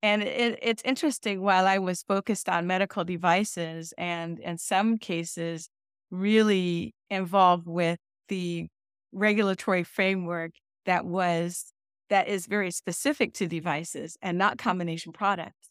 And 0.03 0.23
it, 0.23 0.59
it's 0.61 0.83
interesting, 0.85 1.41
while 1.41 1.67
I 1.67 1.79
was 1.79 2.03
focused 2.03 2.49
on 2.49 2.67
medical 2.67 3.05
devices 3.05 3.93
and 3.97 4.39
in 4.39 4.57
some 4.59 4.97
cases 4.99 5.69
really 6.11 6.95
involved 7.09 7.67
with 7.67 7.99
the 8.29 8.67
regulatory 9.13 9.83
framework 9.83 10.53
that 10.85 11.05
was 11.05 11.73
that 12.09 12.27
is 12.29 12.47
very 12.47 12.71
specific 12.71 13.33
to 13.35 13.47
devices 13.47 14.17
and 14.21 14.37
not 14.37 14.57
combination 14.59 15.13
products. 15.13 15.68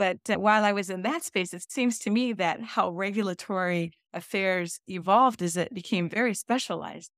But 0.00 0.30
uh, 0.30 0.40
while 0.40 0.64
I 0.64 0.72
was 0.72 0.88
in 0.88 1.02
that 1.02 1.24
space, 1.24 1.52
it 1.52 1.70
seems 1.70 1.98
to 1.98 2.10
me 2.10 2.32
that 2.32 2.62
how 2.62 2.88
regulatory 2.88 3.92
affairs 4.14 4.80
evolved 4.88 5.42
is 5.42 5.58
it 5.58 5.74
became 5.74 6.08
very 6.08 6.32
specialized. 6.32 7.10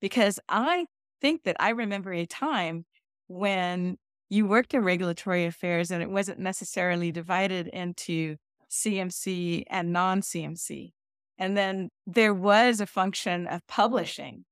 Because 0.00 0.38
I 0.48 0.86
think 1.20 1.42
that 1.42 1.56
I 1.58 1.70
remember 1.70 2.12
a 2.12 2.26
time 2.26 2.86
when 3.26 3.96
you 4.28 4.46
worked 4.46 4.72
in 4.72 4.84
regulatory 4.84 5.46
affairs 5.46 5.90
and 5.90 6.00
it 6.00 6.10
wasn't 6.10 6.38
necessarily 6.38 7.10
divided 7.10 7.66
into 7.66 8.36
CMC 8.70 9.64
and 9.68 9.92
non 9.92 10.20
CMC. 10.20 10.92
And 11.38 11.56
then 11.56 11.88
there 12.06 12.34
was 12.34 12.80
a 12.80 12.86
function 12.86 13.48
of 13.48 13.66
publishing. 13.66 14.44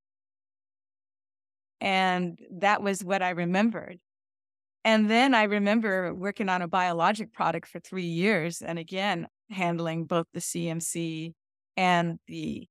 And 1.81 2.37
that 2.51 2.83
was 2.83 3.05
what 3.05 3.23
I 3.23 3.31
remembered. 3.31 4.01
And 4.87 5.11
then 5.11 5.35
I 5.35 5.43
remember 5.43 6.15
working 6.15 6.49
on 6.49 6.63
a 6.63 6.69
biologic 6.69 7.33
product 7.33 7.67
for 7.67 7.81
three 7.81 8.05
years. 8.05 8.63
And 8.63 8.79
again, 8.79 9.27
handling 9.51 10.05
both 10.05 10.27
the 10.33 10.39
CMC 10.39 11.33
and 11.77 12.21
the 12.29 12.69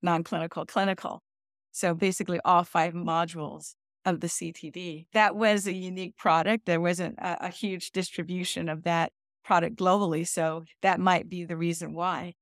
non 0.00 0.24
clinical 0.24 0.64
clinical. 0.64 1.22
So 1.70 1.92
basically, 1.92 2.40
all 2.46 2.64
five 2.64 2.94
modules 2.94 3.74
of 4.06 4.20
the 4.20 4.26
CTD. 4.26 5.04
That 5.12 5.36
was 5.36 5.66
a 5.66 5.74
unique 5.74 6.16
product. 6.16 6.64
There 6.64 6.80
wasn't 6.80 7.18
a, 7.18 7.48
a 7.48 7.48
huge 7.50 7.90
distribution 7.90 8.70
of 8.70 8.84
that 8.84 9.12
product 9.44 9.76
globally. 9.76 10.26
So 10.26 10.64
that 10.80 10.98
might 10.98 11.28
be 11.28 11.44
the 11.44 11.58
reason 11.58 11.92
why. 11.92 12.32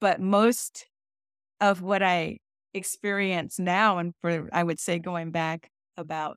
But 0.00 0.20
most 0.20 0.88
of 1.60 1.82
what 1.82 2.02
I 2.02 2.38
experience 2.74 3.60
now, 3.60 3.98
and 3.98 4.12
for 4.20 4.48
I 4.52 4.64
would 4.64 4.80
say 4.80 4.98
going 4.98 5.30
back 5.30 5.70
about 5.96 6.36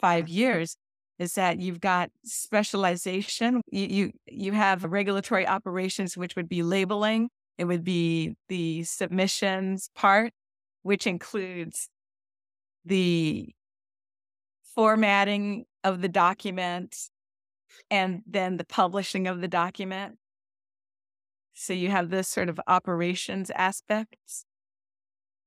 five 0.00 0.30
years, 0.30 0.78
is 1.18 1.34
that 1.34 1.58
you've 1.58 1.80
got 1.80 2.10
specialization. 2.24 3.62
You, 3.70 3.86
you, 3.86 4.12
you 4.26 4.52
have 4.52 4.84
regulatory 4.84 5.46
operations, 5.46 6.16
which 6.16 6.36
would 6.36 6.48
be 6.48 6.62
labeling. 6.62 7.28
It 7.58 7.64
would 7.64 7.84
be 7.84 8.36
the 8.48 8.84
submissions 8.84 9.90
part, 9.94 10.32
which 10.82 11.06
includes 11.06 11.88
the 12.84 13.50
formatting 14.74 15.64
of 15.82 16.02
the 16.02 16.08
document 16.08 16.96
and 17.90 18.22
then 18.26 18.56
the 18.56 18.64
publishing 18.64 19.26
of 19.26 19.40
the 19.40 19.48
document. 19.48 20.16
So 21.54 21.72
you 21.72 21.90
have 21.90 22.10
this 22.10 22.28
sort 22.28 22.48
of 22.48 22.60
operations 22.66 23.50
aspects. 23.50 24.45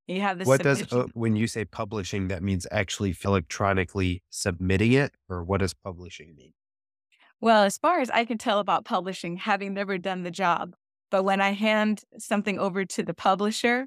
You 0.09 0.21
have 0.21 0.39
this. 0.39 0.47
What 0.47 0.63
does 0.63 0.91
uh, 0.91 1.05
when 1.13 1.35
you 1.35 1.45
say 1.45 1.65
publishing? 1.65 2.29
That 2.29 2.41
means 2.41 2.65
actually 2.71 3.15
electronically 3.23 4.23
submitting 4.31 4.93
it, 4.93 5.13
or 5.29 5.43
what 5.43 5.59
does 5.59 5.75
publishing 5.75 6.35
mean? 6.35 6.53
Well, 7.39 7.63
as 7.63 7.77
far 7.77 7.99
as 7.99 8.09
I 8.09 8.25
can 8.25 8.39
tell 8.39 8.57
about 8.57 8.85
publishing, 8.85 9.37
having 9.37 9.75
never 9.75 9.99
done 9.99 10.23
the 10.23 10.31
job, 10.31 10.73
but 11.11 11.23
when 11.23 11.41
I 11.41 11.51
hand 11.51 12.01
something 12.17 12.57
over 12.57 12.85
to 12.85 13.03
the 13.03 13.13
publisher, 13.13 13.85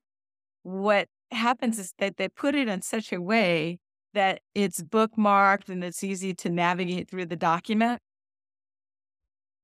what 0.63 1.09
happens 1.33 1.81
is 1.81 1.93
that 1.99 2.19
they 2.19 2.29
put 2.29 2.55
it 2.55 2.69
in 2.69 2.83
such 2.83 3.13
a 3.13 3.21
way 3.21 3.81
that 4.15 4.43
it's 4.55 4.81
bookmarked 4.81 5.69
and 5.69 5.83
it's 5.83 6.05
easy 6.05 6.35
to 6.35 6.51
navigate 6.51 7.11
through 7.11 7.27
the 7.27 7.37
document. 7.37 8.01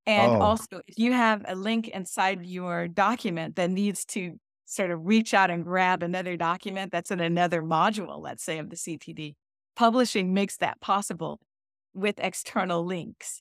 And 0.07 0.33
oh. 0.33 0.41
also, 0.41 0.81
if 0.89 0.99
you 0.99 1.13
have 1.13 1.45
a 1.47 1.55
link 1.55 1.87
inside 1.87 2.45
your 2.45 2.89
document 2.89 3.55
that 3.57 3.71
needs 3.71 4.05
to 4.07 4.39
sort 4.69 4.91
of 4.91 5.07
reach 5.07 5.33
out 5.33 5.51
and 5.51 5.65
grab 5.65 6.03
another 6.03 6.37
document 6.37 6.93
that's 6.93 7.11
in 7.11 7.21
another 7.21 7.63
module, 7.63 8.21
let's 8.21 8.45
say, 8.45 8.59
of 8.59 8.69
the 8.69 8.77
CTD. 8.77 9.35
Publishing 9.75 10.35
makes 10.35 10.57
that 10.59 10.81
possible 10.81 11.41
with 11.95 12.19
external 12.19 12.85
links. 12.85 13.41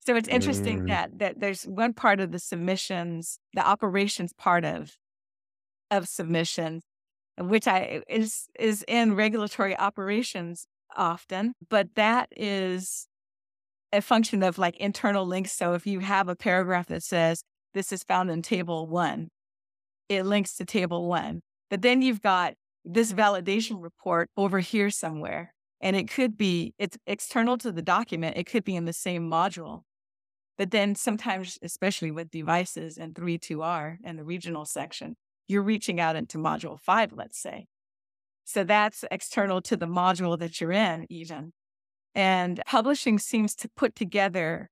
So 0.00 0.16
it's 0.16 0.28
interesting 0.28 0.82
mm. 0.82 0.88
that 0.88 1.18
that 1.18 1.40
there's 1.40 1.64
one 1.64 1.94
part 1.94 2.20
of 2.20 2.32
the 2.32 2.38
submissions, 2.38 3.38
the 3.54 3.66
operations 3.66 4.32
part 4.32 4.64
of 4.64 4.96
of 5.90 6.08
submissions, 6.08 6.82
which 7.38 7.66
I 7.68 8.02
is 8.08 8.48
is 8.58 8.84
in 8.88 9.14
regulatory 9.14 9.78
operations 9.78 10.66
often, 10.96 11.54
but 11.70 11.94
that 11.94 12.28
is 12.36 13.06
a 13.92 14.02
function 14.02 14.42
of 14.42 14.58
like 14.58 14.76
internal 14.78 15.24
links. 15.24 15.52
So 15.52 15.74
if 15.74 15.86
you 15.86 16.00
have 16.00 16.28
a 16.28 16.36
paragraph 16.36 16.88
that 16.88 17.04
says 17.04 17.44
this 17.74 17.92
is 17.92 18.02
found 18.02 18.30
in 18.30 18.42
table 18.42 18.86
one, 18.88 19.28
it 20.08 20.24
links 20.24 20.56
to 20.56 20.64
table 20.64 21.08
one. 21.08 21.42
But 21.70 21.82
then 21.82 22.02
you've 22.02 22.22
got 22.22 22.54
this 22.84 23.12
validation 23.12 23.82
report 23.82 24.30
over 24.36 24.60
here 24.60 24.90
somewhere. 24.90 25.54
And 25.80 25.96
it 25.96 26.08
could 26.08 26.36
be, 26.36 26.74
it's 26.78 26.96
external 27.06 27.58
to 27.58 27.72
the 27.72 27.82
document. 27.82 28.36
It 28.36 28.44
could 28.44 28.64
be 28.64 28.76
in 28.76 28.84
the 28.84 28.92
same 28.92 29.30
module. 29.30 29.82
But 30.56 30.70
then 30.70 30.94
sometimes, 30.94 31.58
especially 31.62 32.10
with 32.10 32.30
devices 32.30 32.96
and 32.96 33.14
3.2R 33.14 33.98
and 34.04 34.18
the 34.18 34.24
regional 34.24 34.64
section, 34.64 35.16
you're 35.48 35.62
reaching 35.62 36.00
out 36.00 36.16
into 36.16 36.38
module 36.38 36.78
five, 36.80 37.12
let's 37.12 37.38
say. 37.38 37.66
So 38.44 38.64
that's 38.64 39.04
external 39.10 39.60
to 39.62 39.76
the 39.76 39.86
module 39.86 40.38
that 40.38 40.60
you're 40.60 40.72
in, 40.72 41.06
even. 41.10 41.52
And 42.14 42.62
publishing 42.66 43.18
seems 43.18 43.54
to 43.56 43.68
put 43.76 43.94
together 43.96 44.70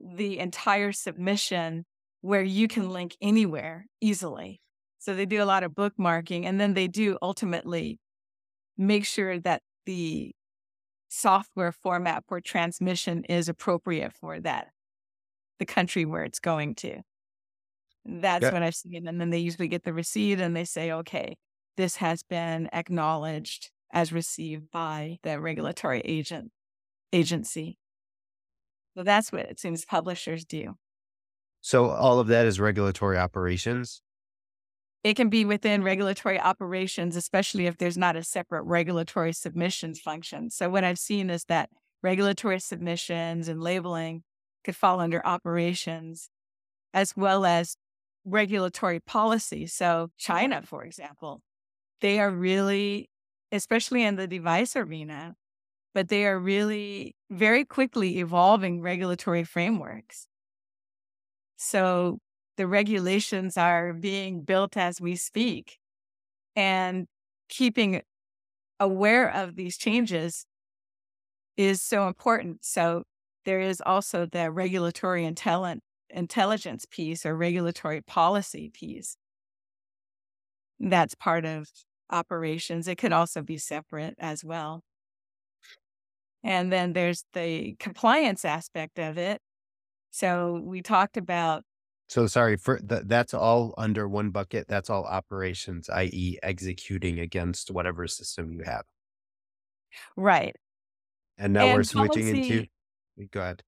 the 0.00 0.38
entire 0.38 0.92
submission 0.92 1.84
where 2.20 2.42
you 2.42 2.68
can 2.68 2.90
link 2.90 3.16
anywhere 3.20 3.86
easily. 4.00 4.60
So 5.08 5.14
they 5.14 5.24
do 5.24 5.42
a 5.42 5.46
lot 5.46 5.62
of 5.62 5.72
bookmarking 5.72 6.44
and 6.44 6.60
then 6.60 6.74
they 6.74 6.86
do 6.86 7.16
ultimately 7.22 7.98
make 8.76 9.06
sure 9.06 9.38
that 9.40 9.62
the 9.86 10.32
software 11.08 11.72
format 11.72 12.24
for 12.28 12.42
transmission 12.42 13.24
is 13.24 13.48
appropriate 13.48 14.12
for 14.12 14.38
that, 14.40 14.68
the 15.60 15.64
country 15.64 16.04
where 16.04 16.24
it's 16.24 16.40
going 16.40 16.74
to. 16.74 17.00
That's 18.04 18.42
yeah. 18.42 18.52
what 18.52 18.62
I've 18.62 18.74
seen. 18.74 19.08
And 19.08 19.18
then 19.18 19.30
they 19.30 19.38
usually 19.38 19.68
get 19.68 19.84
the 19.84 19.94
receipt 19.94 20.40
and 20.40 20.54
they 20.54 20.66
say, 20.66 20.92
okay, 20.92 21.38
this 21.78 21.96
has 21.96 22.22
been 22.22 22.68
acknowledged 22.74 23.70
as 23.90 24.12
received 24.12 24.70
by 24.70 25.16
the 25.22 25.40
regulatory 25.40 26.02
agent 26.04 26.50
agency. 27.14 27.78
So 28.94 29.04
that's 29.04 29.32
what 29.32 29.46
it 29.46 29.58
seems 29.58 29.86
publishers 29.86 30.44
do. 30.44 30.74
So 31.62 31.88
all 31.88 32.20
of 32.20 32.26
that 32.26 32.44
is 32.44 32.60
regulatory 32.60 33.16
operations. 33.16 34.02
It 35.04 35.14
can 35.14 35.28
be 35.28 35.44
within 35.44 35.82
regulatory 35.82 36.40
operations, 36.40 37.16
especially 37.16 37.66
if 37.66 37.78
there's 37.78 37.96
not 37.96 38.16
a 38.16 38.24
separate 38.24 38.62
regulatory 38.62 39.32
submissions 39.32 40.00
function. 40.00 40.50
So, 40.50 40.68
what 40.68 40.84
I've 40.84 40.98
seen 40.98 41.30
is 41.30 41.44
that 41.44 41.70
regulatory 42.02 42.60
submissions 42.60 43.48
and 43.48 43.62
labeling 43.62 44.22
could 44.64 44.76
fall 44.76 45.00
under 45.00 45.24
operations 45.24 46.30
as 46.92 47.16
well 47.16 47.44
as 47.44 47.76
regulatory 48.24 49.00
policy. 49.00 49.66
So, 49.66 50.10
China, 50.18 50.62
for 50.62 50.84
example, 50.84 51.42
they 52.00 52.18
are 52.18 52.30
really, 52.30 53.08
especially 53.52 54.02
in 54.02 54.16
the 54.16 54.26
device 54.26 54.76
arena, 54.76 55.34
but 55.94 56.08
they 56.08 56.26
are 56.26 56.38
really 56.38 57.14
very 57.30 57.64
quickly 57.64 58.18
evolving 58.18 58.80
regulatory 58.80 59.44
frameworks. 59.44 60.26
So, 61.56 62.18
the 62.58 62.66
regulations 62.66 63.56
are 63.56 63.94
being 63.94 64.42
built 64.42 64.76
as 64.76 65.00
we 65.00 65.16
speak. 65.16 65.78
And 66.56 67.06
keeping 67.48 68.02
aware 68.80 69.30
of 69.30 69.56
these 69.56 69.78
changes 69.78 70.46
is 71.56 71.82
so 71.82 72.06
important. 72.06 72.64
So 72.64 73.02
there 73.44 73.60
is 73.60 73.82
also 73.84 74.26
the 74.26 74.50
regulatory 74.50 75.24
intelligence 75.24 76.86
piece 76.90 77.26
or 77.26 77.36
regulatory 77.36 78.00
policy 78.02 78.70
piece. 78.70 79.16
That's 80.80 81.14
part 81.14 81.44
of 81.44 81.68
operations. 82.10 82.86
It 82.86 82.98
could 82.98 83.12
also 83.12 83.42
be 83.42 83.58
separate 83.58 84.14
as 84.18 84.44
well. 84.44 84.82
And 86.44 86.72
then 86.72 86.92
there's 86.92 87.24
the 87.32 87.74
compliance 87.80 88.44
aspect 88.44 88.98
of 88.98 89.18
it. 89.18 89.40
So 90.10 90.60
we 90.64 90.82
talked 90.82 91.16
about. 91.16 91.64
So 92.08 92.26
sorry 92.26 92.56
for 92.56 92.78
th- 92.78 93.02
that's 93.04 93.34
all 93.34 93.74
under 93.76 94.08
one 94.08 94.30
bucket. 94.30 94.66
That's 94.66 94.88
all 94.88 95.04
operations, 95.04 95.90
i.e., 95.90 96.38
executing 96.42 97.20
against 97.20 97.70
whatever 97.70 98.06
system 98.06 98.50
you 98.50 98.62
have. 98.64 98.84
Right. 100.16 100.56
And 101.36 101.52
now 101.52 101.66
and 101.66 101.76
we're 101.76 101.82
switching 101.82 102.32
policy, 102.32 102.70
into. 103.18 103.28
Go 103.30 103.40
ahead. 103.40 103.62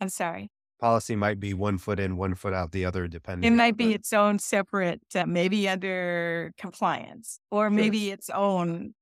I'm 0.00 0.08
sorry. 0.08 0.50
Policy 0.80 1.14
might 1.14 1.38
be 1.38 1.54
one 1.54 1.78
foot 1.78 2.00
in, 2.00 2.16
one 2.16 2.34
foot 2.34 2.52
out 2.52 2.72
the 2.72 2.84
other, 2.84 3.06
depending. 3.06 3.52
It 3.52 3.56
might 3.56 3.76
be 3.76 3.94
its 3.94 4.12
own 4.12 4.40
separate, 4.40 5.00
uh, 5.14 5.24
maybe 5.24 5.68
under 5.68 6.52
compliance, 6.58 7.38
or 7.50 7.66
sure. 7.66 7.70
maybe 7.70 8.10
its 8.10 8.28
own 8.28 8.94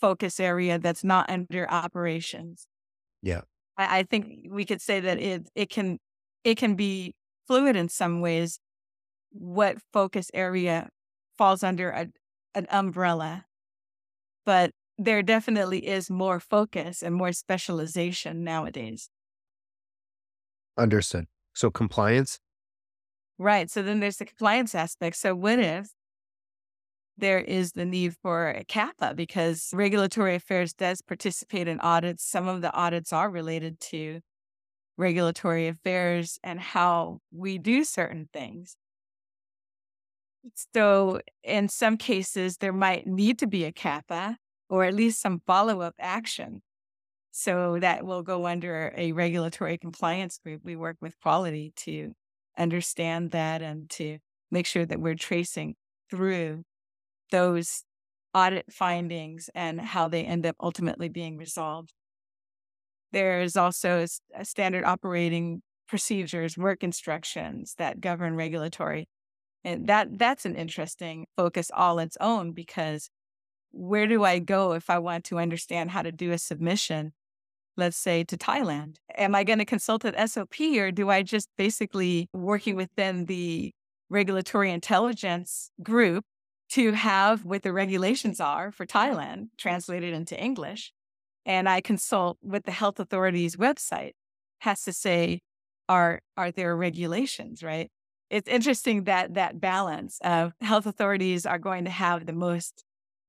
focus 0.00 0.38
area 0.38 0.78
that's 0.78 1.02
not 1.02 1.28
under 1.28 1.68
operations. 1.68 2.68
Yeah. 3.22 3.42
I, 3.76 3.98
I 3.98 4.02
think 4.04 4.46
we 4.50 4.64
could 4.64 4.80
say 4.80 5.00
that 5.00 5.18
it 5.18 5.48
it 5.56 5.68
can 5.68 5.98
it 6.44 6.56
can 6.56 6.76
be 6.76 7.14
fluid 7.50 7.74
in 7.74 7.88
some 7.88 8.20
ways. 8.20 8.60
What 9.32 9.78
focus 9.92 10.30
area 10.32 10.88
falls 11.36 11.64
under 11.64 11.90
a, 11.90 12.06
an 12.54 12.68
umbrella, 12.70 13.46
but 14.46 14.70
there 14.96 15.20
definitely 15.20 15.84
is 15.88 16.08
more 16.08 16.38
focus 16.38 17.02
and 17.02 17.12
more 17.12 17.32
specialization 17.32 18.44
nowadays. 18.44 19.10
Understood. 20.78 21.26
So 21.52 21.72
compliance? 21.72 22.38
Right. 23.36 23.68
So 23.68 23.82
then 23.82 23.98
there's 23.98 24.18
the 24.18 24.26
compliance 24.26 24.72
aspect. 24.76 25.16
So 25.16 25.34
what 25.34 25.58
if 25.58 25.88
there 27.18 27.40
is 27.40 27.72
the 27.72 27.84
need 27.84 28.14
for 28.22 28.50
a 28.50 28.64
CAPA 28.64 29.14
because 29.16 29.70
regulatory 29.74 30.36
affairs 30.36 30.72
does 30.72 31.02
participate 31.02 31.66
in 31.66 31.80
audits. 31.80 32.24
Some 32.24 32.46
of 32.46 32.62
the 32.62 32.72
audits 32.72 33.12
are 33.12 33.28
related 33.28 33.80
to 33.90 34.20
regulatory 35.00 35.66
affairs 35.66 36.38
and 36.44 36.60
how 36.60 37.20
we 37.32 37.58
do 37.58 37.82
certain 37.82 38.28
things. 38.32 38.76
So, 40.74 41.20
in 41.42 41.68
some 41.68 41.96
cases, 41.96 42.58
there 42.58 42.72
might 42.72 43.06
need 43.06 43.38
to 43.40 43.46
be 43.46 43.64
a 43.64 43.72
CAPA 43.72 44.36
or 44.68 44.84
at 44.84 44.94
least 44.94 45.20
some 45.20 45.42
follow 45.46 45.80
up 45.80 45.94
action. 45.98 46.62
So, 47.32 47.78
that 47.80 48.04
will 48.04 48.22
go 48.22 48.46
under 48.46 48.92
a 48.96 49.12
regulatory 49.12 49.78
compliance 49.78 50.38
group. 50.38 50.62
We 50.64 50.76
work 50.76 50.96
with 51.00 51.20
quality 51.20 51.72
to 51.76 52.12
understand 52.58 53.30
that 53.32 53.62
and 53.62 53.88
to 53.90 54.18
make 54.50 54.66
sure 54.66 54.86
that 54.86 55.00
we're 55.00 55.14
tracing 55.14 55.74
through 56.10 56.64
those 57.30 57.84
audit 58.34 58.72
findings 58.72 59.50
and 59.54 59.80
how 59.80 60.08
they 60.08 60.24
end 60.24 60.46
up 60.46 60.56
ultimately 60.60 61.08
being 61.08 61.36
resolved. 61.36 61.92
There's 63.12 63.56
also 63.56 64.06
standard 64.42 64.84
operating 64.84 65.62
procedures, 65.88 66.56
work 66.56 66.82
instructions 66.82 67.74
that 67.78 68.00
govern 68.00 68.36
regulatory. 68.36 69.08
And 69.64 69.86
that 69.88 70.18
that's 70.18 70.46
an 70.46 70.56
interesting 70.56 71.26
focus 71.36 71.70
all 71.74 71.98
its 71.98 72.16
own 72.20 72.52
because 72.52 73.10
where 73.72 74.06
do 74.06 74.24
I 74.24 74.38
go 74.38 74.72
if 74.72 74.88
I 74.88 74.98
want 74.98 75.24
to 75.26 75.38
understand 75.38 75.90
how 75.90 76.02
to 76.02 76.12
do 76.12 76.32
a 76.32 76.38
submission, 76.38 77.12
let's 77.76 77.96
say 77.96 78.24
to 78.24 78.36
Thailand? 78.36 78.96
Am 79.16 79.34
I 79.34 79.44
going 79.44 79.58
to 79.58 79.64
consult 79.64 80.04
an 80.04 80.26
SOP 80.26 80.60
or 80.76 80.90
do 80.90 81.10
I 81.10 81.22
just 81.22 81.48
basically 81.58 82.28
working 82.32 82.76
within 82.76 83.26
the 83.26 83.72
regulatory 84.08 84.70
intelligence 84.70 85.70
group 85.82 86.24
to 86.70 86.92
have 86.92 87.44
what 87.44 87.62
the 87.62 87.72
regulations 87.72 88.40
are 88.40 88.70
for 88.70 88.86
Thailand 88.86 89.48
translated 89.58 90.14
into 90.14 90.40
English. 90.40 90.92
And 91.46 91.68
I 91.68 91.80
consult 91.80 92.38
with 92.42 92.64
the 92.64 92.72
health 92.72 93.00
authority's 93.00 93.56
website 93.56 94.12
has 94.60 94.82
to 94.84 94.92
say 94.92 95.40
are 95.88 96.20
are 96.36 96.50
there 96.52 96.76
regulations, 96.76 97.62
right? 97.62 97.90
It's 98.30 98.48
interesting 98.48 99.04
that 99.04 99.34
that 99.34 99.60
balance 99.60 100.18
of 100.22 100.52
health 100.60 100.86
authorities 100.86 101.44
are 101.46 101.58
going 101.58 101.84
to 101.84 101.90
have 101.90 102.26
the 102.26 102.32
most 102.32 102.84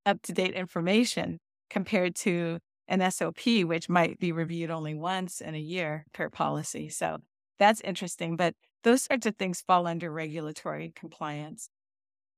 up-to-date 0.05 0.53
information 0.53 1.39
compared 1.69 2.15
to 2.17 2.59
an 2.87 3.09
SOP, 3.09 3.63
which 3.63 3.89
might 3.89 4.19
be 4.19 4.31
reviewed 4.31 4.69
only 4.69 4.93
once 4.93 5.41
in 5.41 5.55
a 5.55 5.59
year 5.59 6.05
per 6.13 6.29
policy. 6.29 6.89
So 6.89 7.17
that's 7.57 7.81
interesting. 7.81 8.35
But 8.35 8.53
those 8.83 9.03
sorts 9.03 9.25
of 9.25 9.37
things 9.37 9.61
fall 9.61 9.87
under 9.87 10.11
regulatory 10.11 10.91
compliance 10.95 11.69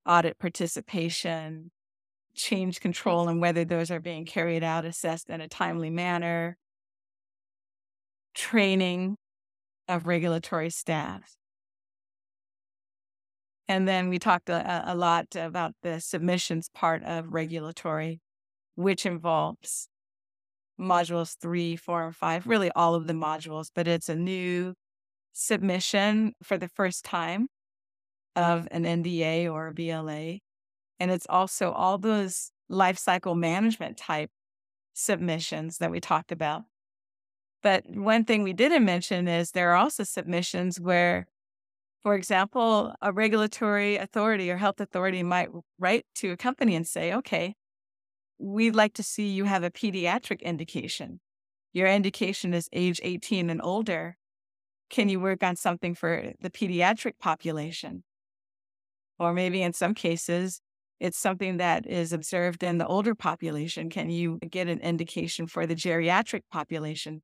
audit 0.06 0.38
participation, 0.38 1.72
change 2.36 2.80
control, 2.80 3.28
and 3.28 3.40
whether 3.40 3.66
those 3.66 3.92
are 3.92 4.00
being 4.00 4.26
carried 4.26 4.64
out, 4.64 4.86
assessed 4.86 5.30
in 5.30 5.42
a 5.42 5.48
timely 5.48 5.90
manner, 5.90 6.58
training 8.34 9.18
of 9.88 10.08
regulatory 10.08 10.70
staff. 10.70 11.36
And 13.68 13.88
then 13.88 14.10
we 14.10 14.20
talked 14.20 14.50
a, 14.50 14.84
a, 14.92 14.96
lot 14.96 15.36
about 15.36 15.74
the 15.84 16.00
submissions 16.00 16.70
part 16.74 17.04
of 17.04 17.34
regulatory, 17.34 18.20
which 18.76 19.06
involves 19.06 19.88
modules 20.80 21.38
three, 21.40 21.76
four, 21.76 22.06
and 22.06 22.16
five, 22.16 22.46
really 22.46 22.72
all 22.76 22.96
of 22.96 23.08
the 23.08 23.14
modules, 23.14 23.68
but 23.74 23.88
it's 23.88 24.10
a 24.10 24.16
new 24.16 24.74
submission 25.32 26.34
for 26.44 26.58
the 26.58 26.68
first 26.68 27.06
time 27.06 27.48
mm-hmm. 28.36 28.52
of 28.52 28.68
an 28.72 28.84
NDA 28.84 29.52
or 29.52 29.68
a 29.68 29.74
BLA. 29.74 30.40
And 31.00 31.12
it's 31.12 31.28
also 31.30 31.72
all 31.72 31.98
those 31.98 32.52
life 32.70 32.98
cycle 32.98 33.36
management 33.36 33.98
type 33.98 34.32
submissions 34.94 35.78
that 35.80 35.92
we 35.92 36.00
talked 36.00 36.32
about. 36.32 36.64
But 37.62 37.84
one 37.88 38.26
thing 38.26 38.44
we 38.44 38.54
didn't 38.54 38.86
mention 38.86 39.28
is 39.28 39.52
there 39.52 39.72
are 39.72 39.78
also 39.78 40.04
submissions 40.04 40.80
where, 40.80 41.28
for 42.04 42.14
example, 42.16 42.94
a 43.02 43.12
regulatory 43.14 43.96
authority 43.96 44.52
or 44.52 44.58
health 44.58 44.80
authority 44.82 45.24
might 45.24 45.50
write 45.80 46.06
to 46.16 46.32
a 46.32 46.38
company 46.38 46.76
and 46.76 46.86
say, 46.86 47.14
okay, 47.14 47.56
we'd 48.38 48.76
like 48.76 48.94
to 48.96 49.04
see 49.04 49.30
you 49.30 49.46
have 49.46 49.64
a 49.64 49.72
pediatric 49.72 50.42
indication. 50.42 51.22
Your 51.72 51.88
indication 51.88 52.54
is 52.54 52.70
age 52.74 53.00
18 53.02 53.50
and 53.50 53.62
older. 53.64 54.18
Can 54.90 55.10
you 55.10 55.20
work 55.20 55.44
on 55.44 55.56
something 55.56 55.96
for 55.96 56.34
the 56.42 56.50
pediatric 56.50 57.14
population? 57.20 58.04
Or 59.18 59.34
maybe 59.34 59.62
in 59.62 59.74
some 59.74 59.94
cases, 59.96 60.62
it's 61.04 61.18
something 61.18 61.58
that 61.58 61.86
is 61.86 62.14
observed 62.14 62.64
in 62.64 62.78
the 62.78 62.88
older 62.88 63.14
population. 63.14 63.90
Can 63.90 64.10
you 64.10 64.40
get 64.50 64.70
an 64.70 64.80
indication 64.80 65.48
for 65.48 65.66
the 65.68 65.76
geriatric 65.76 66.44
population? 66.50 67.22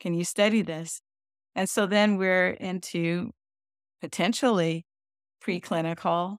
Can 0.00 0.14
you 0.14 0.24
study 0.24 0.62
this? 0.62 1.02
And 1.54 1.68
so 1.68 1.84
then 1.84 2.16
we're 2.16 2.48
into 2.52 3.32
potentially 4.00 4.86
preclinical, 5.46 6.38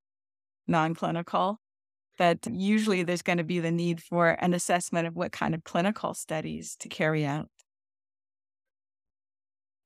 non 0.67 0.95
clinical, 0.95 1.59
but 2.17 2.39
usually 2.49 3.03
there's 3.03 3.21
going 3.21 3.37
to 3.37 3.43
be 3.43 3.59
the 3.59 3.69
need 3.69 4.01
for 4.01 4.29
an 4.29 4.55
assessment 4.55 5.05
of 5.05 5.15
what 5.15 5.31
kind 5.31 5.53
of 5.53 5.63
clinical 5.63 6.15
studies 6.15 6.75
to 6.79 6.89
carry 6.89 7.23
out. 7.23 7.47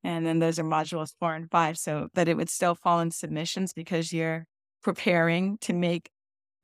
And 0.02 0.24
then 0.24 0.38
those 0.38 0.58
are 0.58 0.64
modules 0.64 1.12
four 1.20 1.34
and 1.34 1.50
five. 1.50 1.76
So, 1.76 2.08
that 2.14 2.26
it 2.26 2.38
would 2.38 2.48
still 2.48 2.74
fall 2.74 3.00
in 3.00 3.10
submissions 3.10 3.74
because 3.74 4.14
you're 4.14 4.46
preparing 4.82 5.58
to 5.58 5.74
make 5.74 6.08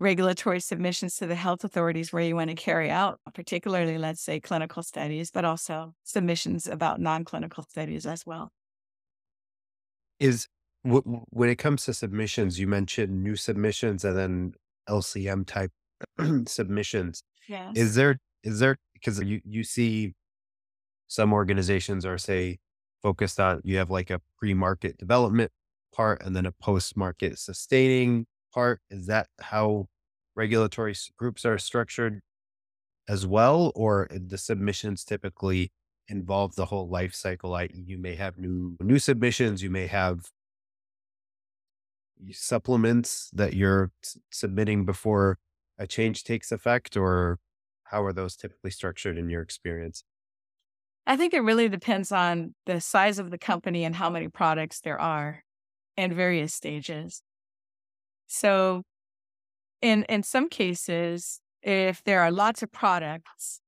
regulatory 0.03 0.61
submissions 0.61 1.17
to 1.17 1.27
the 1.27 1.35
health 1.35 1.65
authorities 1.65 2.13
where 2.13 2.23
you 2.23 2.35
want 2.35 2.51
to 2.51 2.57
carry 2.57 2.91
out, 2.91 3.21
particularly, 3.33 3.97
let's 3.97 4.21
say, 4.21 4.41
clinical 4.41 4.83
studies, 4.83 5.31
but 5.31 5.45
also 5.45 5.95
submissions 6.03 6.67
about 6.67 7.01
non 7.01 7.25
clinical 7.25 7.65
studies 7.69 8.05
as 8.05 8.27
well. 8.27 8.51
Is 10.19 10.49
w- 10.85 11.23
when 11.31 11.49
it 11.49 11.57
comes 11.57 11.85
to 11.85 11.95
submissions, 11.95 12.59
you 12.59 12.67
mentioned 12.67 13.23
new 13.23 13.37
submissions 13.37 14.05
and 14.05 14.19
then 14.19 14.55
LCM 14.89 15.47
type 15.47 15.71
submissions. 16.47 17.23
Yes. 17.49 17.77
Is 17.77 17.95
there, 17.95 18.19
is 18.43 18.59
there, 18.59 18.77
because 18.95 19.21
you, 19.23 19.41
you 19.45 19.63
see 19.65 20.15
some 21.09 21.33
organizations 21.33 22.05
are, 22.05 22.19
say, 22.19 22.59
focused 23.03 23.41
on, 23.41 23.61
you 23.65 23.77
have 23.79 23.91
like 23.91 24.11
a 24.11 24.21
pre 24.37 24.53
market 24.55 24.99
development 24.99 25.51
part 25.95 26.23
and 26.23 26.35
then 26.35 26.47
a 26.47 26.53
post 26.53 26.97
market 26.97 27.39
sustaining 27.39 28.27
part? 28.53 28.81
Is 28.91 29.07
that 29.07 29.29
how 29.41 29.87
regulatory 30.35 30.95
groups 31.17 31.45
are 31.45 31.59
structured 31.59 32.21
as 33.09 33.27
well? 33.27 33.73
Or 33.75 34.09
uh, 34.13 34.19
the 34.27 34.39
submissions 34.39 35.05
typically 35.05 35.73
involve 36.09 36.55
the 36.55 36.67
whole 36.67 36.89
life 36.89 37.15
cycle? 37.15 37.55
I, 37.55 37.69
you 37.73 37.99
may 37.99 38.15
have 38.17 38.39
new, 38.39 38.77
new 38.81 38.99
submissions, 38.99 39.63
you 39.63 39.71
may 39.71 39.87
have 39.87 40.31
supplements 42.31 43.31
that 43.33 43.55
you're 43.55 43.91
submitting 44.31 44.85
before 44.85 45.39
a 45.79 45.87
change 45.87 46.23
takes 46.25 46.53
effect, 46.53 46.97
or 46.97 47.39
how 47.85 48.05
are 48.05 48.13
those 48.13 48.37
typically 48.37 48.71
structured 48.71 49.19
in 49.19 49.29
your 49.29 49.43
experience? 49.43 50.05
I 51.07 51.17
think 51.17 51.35
it 51.35 51.41
really 51.41 51.69
depends 51.69 52.13
on 52.13 52.55
the 52.67 52.81
size 52.81 53.19
of 53.19 53.31
the 53.31 53.39
company 53.39 53.85
and 53.85 53.95
how 53.97 54.09
many 54.09 54.29
products 54.29 54.81
there 54.81 55.01
are. 55.01 55.43
and 55.97 56.15
various 56.15 56.55
stages. 56.55 57.23
So 58.29 58.83
in 59.83 60.05
in 60.05 60.23
some 60.23 60.49
cases, 60.49 61.41
if 61.63 62.03
there 62.05 62.21
are 62.21 62.31
lots 62.31 62.63
of 62.63 62.73
products 62.73 63.61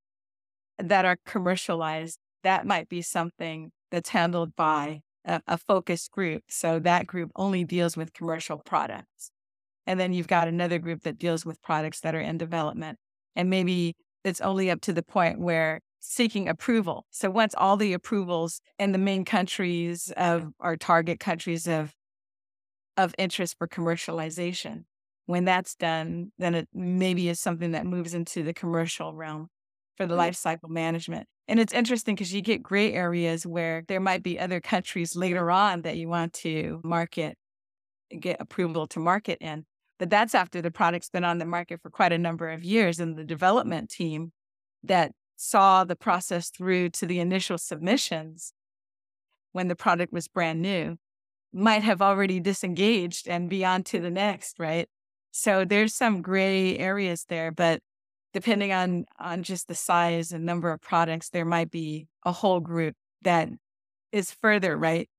that 0.78 1.04
are 1.04 1.18
commercialized, 1.26 2.18
that 2.42 2.66
might 2.66 2.88
be 2.88 3.02
something 3.02 3.70
that's 3.90 4.10
handled 4.10 4.56
by 4.56 5.00
a, 5.24 5.40
a 5.46 5.58
focus 5.58 6.08
group. 6.08 6.44
So 6.48 6.78
that 6.80 7.06
group 7.06 7.30
only 7.36 7.64
deals 7.64 7.96
with 7.96 8.12
commercial 8.12 8.58
products. 8.58 9.30
And 9.86 10.00
then 10.00 10.12
you've 10.12 10.28
got 10.28 10.48
another 10.48 10.78
group 10.78 11.02
that 11.02 11.18
deals 11.18 11.44
with 11.44 11.60
products 11.62 12.00
that 12.00 12.14
are 12.14 12.20
in 12.20 12.38
development. 12.38 12.98
And 13.36 13.50
maybe 13.50 13.96
it's 14.24 14.40
only 14.40 14.70
up 14.70 14.80
to 14.82 14.92
the 14.92 15.02
point 15.02 15.38
where 15.38 15.80
seeking 16.00 16.48
approval. 16.48 17.06
So 17.10 17.30
once 17.30 17.54
all 17.56 17.76
the 17.76 17.92
approvals 17.92 18.60
in 18.78 18.92
the 18.92 18.98
main 18.98 19.24
countries 19.24 20.12
of 20.16 20.52
our 20.60 20.76
target 20.76 21.20
countries 21.20 21.66
of 21.66 21.94
of 22.96 23.12
interest 23.18 23.56
for 23.58 23.66
commercialization, 23.66 24.84
when 25.26 25.44
that's 25.44 25.74
done, 25.74 26.32
then 26.38 26.54
it 26.54 26.68
maybe 26.72 27.28
is 27.28 27.40
something 27.40 27.72
that 27.72 27.86
moves 27.86 28.14
into 28.14 28.42
the 28.42 28.54
commercial 28.54 29.14
realm 29.14 29.48
for 29.96 30.06
the 30.06 30.12
mm-hmm. 30.12 30.18
life 30.18 30.36
cycle 30.36 30.68
management. 30.68 31.26
And 31.46 31.60
it's 31.60 31.72
interesting 31.72 32.14
because 32.14 32.32
you 32.32 32.40
get 32.40 32.62
gray 32.62 32.92
areas 32.92 33.46
where 33.46 33.84
there 33.86 34.00
might 34.00 34.22
be 34.22 34.38
other 34.38 34.60
countries 34.60 35.14
later 35.14 35.50
on 35.50 35.82
that 35.82 35.96
you 35.96 36.08
want 36.08 36.32
to 36.34 36.80
market, 36.84 37.36
get 38.18 38.40
approval 38.40 38.86
to 38.88 39.00
market 39.00 39.38
in. 39.40 39.64
But 39.98 40.10
that's 40.10 40.34
after 40.34 40.60
the 40.60 40.70
product's 40.70 41.10
been 41.10 41.24
on 41.24 41.38
the 41.38 41.44
market 41.44 41.80
for 41.82 41.90
quite 41.90 42.12
a 42.12 42.18
number 42.18 42.50
of 42.50 42.64
years. 42.64 42.98
And 42.98 43.16
the 43.16 43.24
development 43.24 43.90
team 43.90 44.32
that 44.82 45.12
saw 45.36 45.84
the 45.84 45.96
process 45.96 46.50
through 46.50 46.90
to 46.90 47.06
the 47.06 47.20
initial 47.20 47.58
submissions 47.58 48.52
when 49.52 49.68
the 49.68 49.76
product 49.76 50.12
was 50.12 50.28
brand 50.28 50.60
new 50.60 50.96
might 51.52 51.82
have 51.82 52.02
already 52.02 52.40
disengaged 52.40 53.28
and 53.28 53.48
be 53.48 53.64
on 53.64 53.84
to 53.84 54.00
the 54.00 54.10
next, 54.10 54.58
right? 54.58 54.88
So 55.36 55.64
there's 55.64 55.96
some 55.96 56.22
gray 56.22 56.78
areas 56.78 57.24
there, 57.28 57.50
but 57.50 57.80
depending 58.32 58.72
on 58.72 59.04
on 59.18 59.42
just 59.42 59.66
the 59.66 59.74
size 59.74 60.30
and 60.30 60.46
number 60.46 60.70
of 60.70 60.80
products, 60.80 61.30
there 61.30 61.44
might 61.44 61.72
be 61.72 62.06
a 62.24 62.30
whole 62.30 62.60
group 62.60 62.94
that 63.22 63.48
is 64.12 64.30
further, 64.30 64.76
right? 64.76 65.10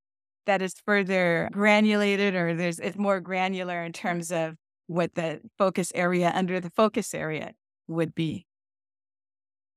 That 0.46 0.62
is 0.62 0.74
further 0.86 1.50
granulated 1.52 2.34
or 2.34 2.56
there's 2.56 2.80
it's 2.80 2.98
more 2.98 3.20
granular 3.20 3.84
in 3.84 3.92
terms 3.92 4.32
of 4.32 4.56
what 4.88 5.16
the 5.16 5.42
focus 5.58 5.92
area 5.94 6.32
under 6.34 6.62
the 6.62 6.70
focus 6.70 7.14
area 7.14 7.52
would 7.90 8.16
be. 8.16 8.46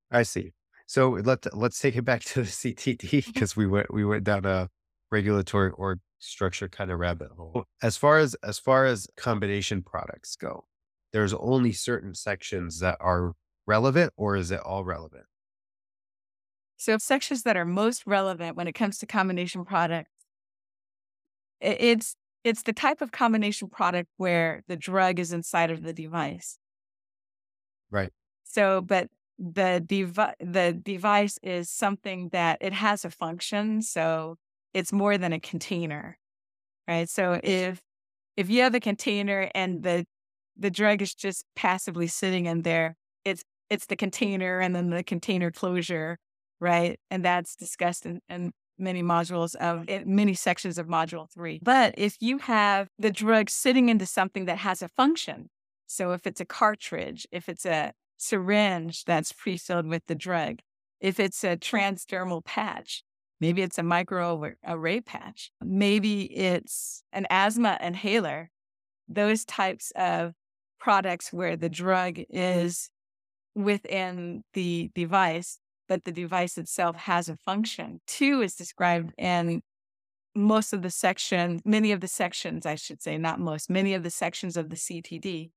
I 0.08 0.22
see. 0.22 0.52
So 0.86 1.18
let 1.24 1.52
let's 1.52 1.80
take 1.80 1.96
it 1.96 2.04
back 2.04 2.22
to 2.22 2.42
the 2.42 2.48
CTD 2.48 3.26
because 3.26 3.54
mm-hmm. 3.54 3.60
we 3.60 3.66
went 3.66 3.92
we 3.92 4.04
went 4.04 4.22
down 4.22 4.44
a 4.44 4.68
regulatory 5.10 5.72
org 5.72 5.98
structure 6.18 6.68
kind 6.68 6.90
of 6.90 6.98
rabbit 6.98 7.30
hole. 7.36 7.64
As 7.82 7.96
far 7.96 8.18
as 8.18 8.34
as 8.42 8.58
far 8.58 8.86
as 8.86 9.06
combination 9.16 9.82
products 9.82 10.36
go, 10.36 10.66
there's 11.12 11.34
only 11.34 11.72
certain 11.72 12.14
sections 12.14 12.80
that 12.80 12.96
are 13.00 13.34
relevant, 13.66 14.12
or 14.16 14.36
is 14.36 14.50
it 14.50 14.60
all 14.60 14.84
relevant? 14.84 15.24
So 16.76 16.96
sections 16.98 17.42
that 17.42 17.56
are 17.56 17.64
most 17.64 18.06
relevant 18.06 18.56
when 18.56 18.68
it 18.68 18.74
comes 18.74 18.98
to 18.98 19.06
combination 19.06 19.64
products, 19.64 20.10
it's 21.60 22.14
it's 22.44 22.62
the 22.62 22.72
type 22.72 23.00
of 23.00 23.12
combination 23.12 23.68
product 23.68 24.08
where 24.16 24.62
the 24.68 24.76
drug 24.76 25.18
is 25.18 25.32
inside 25.32 25.70
of 25.70 25.82
the 25.82 25.92
device. 25.92 26.58
Right. 27.90 28.12
So, 28.44 28.80
but 28.80 29.08
the 29.38 29.82
devi- 29.84 30.34
the 30.40 30.72
device 30.72 31.38
is 31.42 31.70
something 31.70 32.30
that 32.30 32.58
it 32.60 32.72
has 32.72 33.04
a 33.04 33.10
function. 33.10 33.82
So 33.82 34.36
it's 34.74 34.92
more 34.92 35.18
than 35.18 35.32
a 35.32 35.40
container, 35.40 36.18
right? 36.86 37.08
So 37.08 37.40
if 37.42 37.80
if 38.36 38.48
you 38.48 38.62
have 38.62 38.74
a 38.74 38.80
container 38.80 39.50
and 39.54 39.82
the 39.82 40.04
the 40.56 40.70
drug 40.70 41.02
is 41.02 41.14
just 41.14 41.44
passively 41.56 42.06
sitting 42.06 42.46
in 42.46 42.62
there, 42.62 42.96
it's 43.24 43.42
it's 43.70 43.86
the 43.86 43.96
container 43.96 44.60
and 44.60 44.74
then 44.74 44.90
the 44.90 45.02
container 45.02 45.50
closure, 45.50 46.18
right? 46.60 46.98
And 47.10 47.24
that's 47.24 47.54
discussed 47.54 48.06
in, 48.06 48.20
in 48.28 48.52
many 48.78 49.02
modules 49.02 49.54
of 49.56 49.86
many 50.06 50.34
sections 50.34 50.78
of 50.78 50.86
module 50.86 51.30
three. 51.32 51.60
But 51.62 51.94
if 51.98 52.16
you 52.20 52.38
have 52.38 52.88
the 52.98 53.10
drug 53.10 53.50
sitting 53.50 53.88
into 53.88 54.06
something 54.06 54.46
that 54.46 54.58
has 54.58 54.82
a 54.82 54.88
function, 54.88 55.48
so 55.86 56.12
if 56.12 56.26
it's 56.26 56.40
a 56.40 56.44
cartridge, 56.44 57.26
if 57.32 57.48
it's 57.48 57.66
a 57.66 57.92
syringe 58.16 59.04
that's 59.04 59.32
pre-filled 59.32 59.86
with 59.86 60.02
the 60.06 60.14
drug, 60.14 60.60
if 61.00 61.18
it's 61.20 61.44
a 61.44 61.56
transdermal 61.56 62.44
patch, 62.44 63.02
maybe 63.40 63.62
it's 63.62 63.78
a 63.78 63.82
micro 63.82 64.52
array 64.66 65.00
patch, 65.00 65.50
maybe 65.62 66.24
it's 66.24 67.02
an 67.12 67.26
asthma 67.30 67.78
inhaler, 67.80 68.50
those 69.08 69.44
types 69.44 69.92
of 69.96 70.34
products 70.78 71.32
where 71.32 71.56
the 71.56 71.68
drug 71.68 72.18
is 72.30 72.90
within 73.54 74.44
the 74.54 74.90
device 74.94 75.58
but 75.88 76.04
the 76.04 76.12
device 76.12 76.58
itself 76.58 76.96
has 76.96 77.28
a 77.28 77.36
function. 77.36 78.00
Two 78.06 78.42
is 78.42 78.54
described 78.54 79.12
in 79.18 79.62
most 80.34 80.72
of 80.72 80.82
the 80.82 80.90
section, 80.90 81.60
many 81.64 81.90
of 81.90 82.00
the 82.00 82.08
sections, 82.08 82.66
I 82.66 82.76
should 82.76 83.02
say, 83.02 83.18
not 83.18 83.40
most, 83.40 83.70
many 83.70 83.94
of 83.94 84.02
the 84.02 84.10
sections 84.10 84.56
of 84.56 84.68
the 84.68 84.76
CTD. 84.76 85.50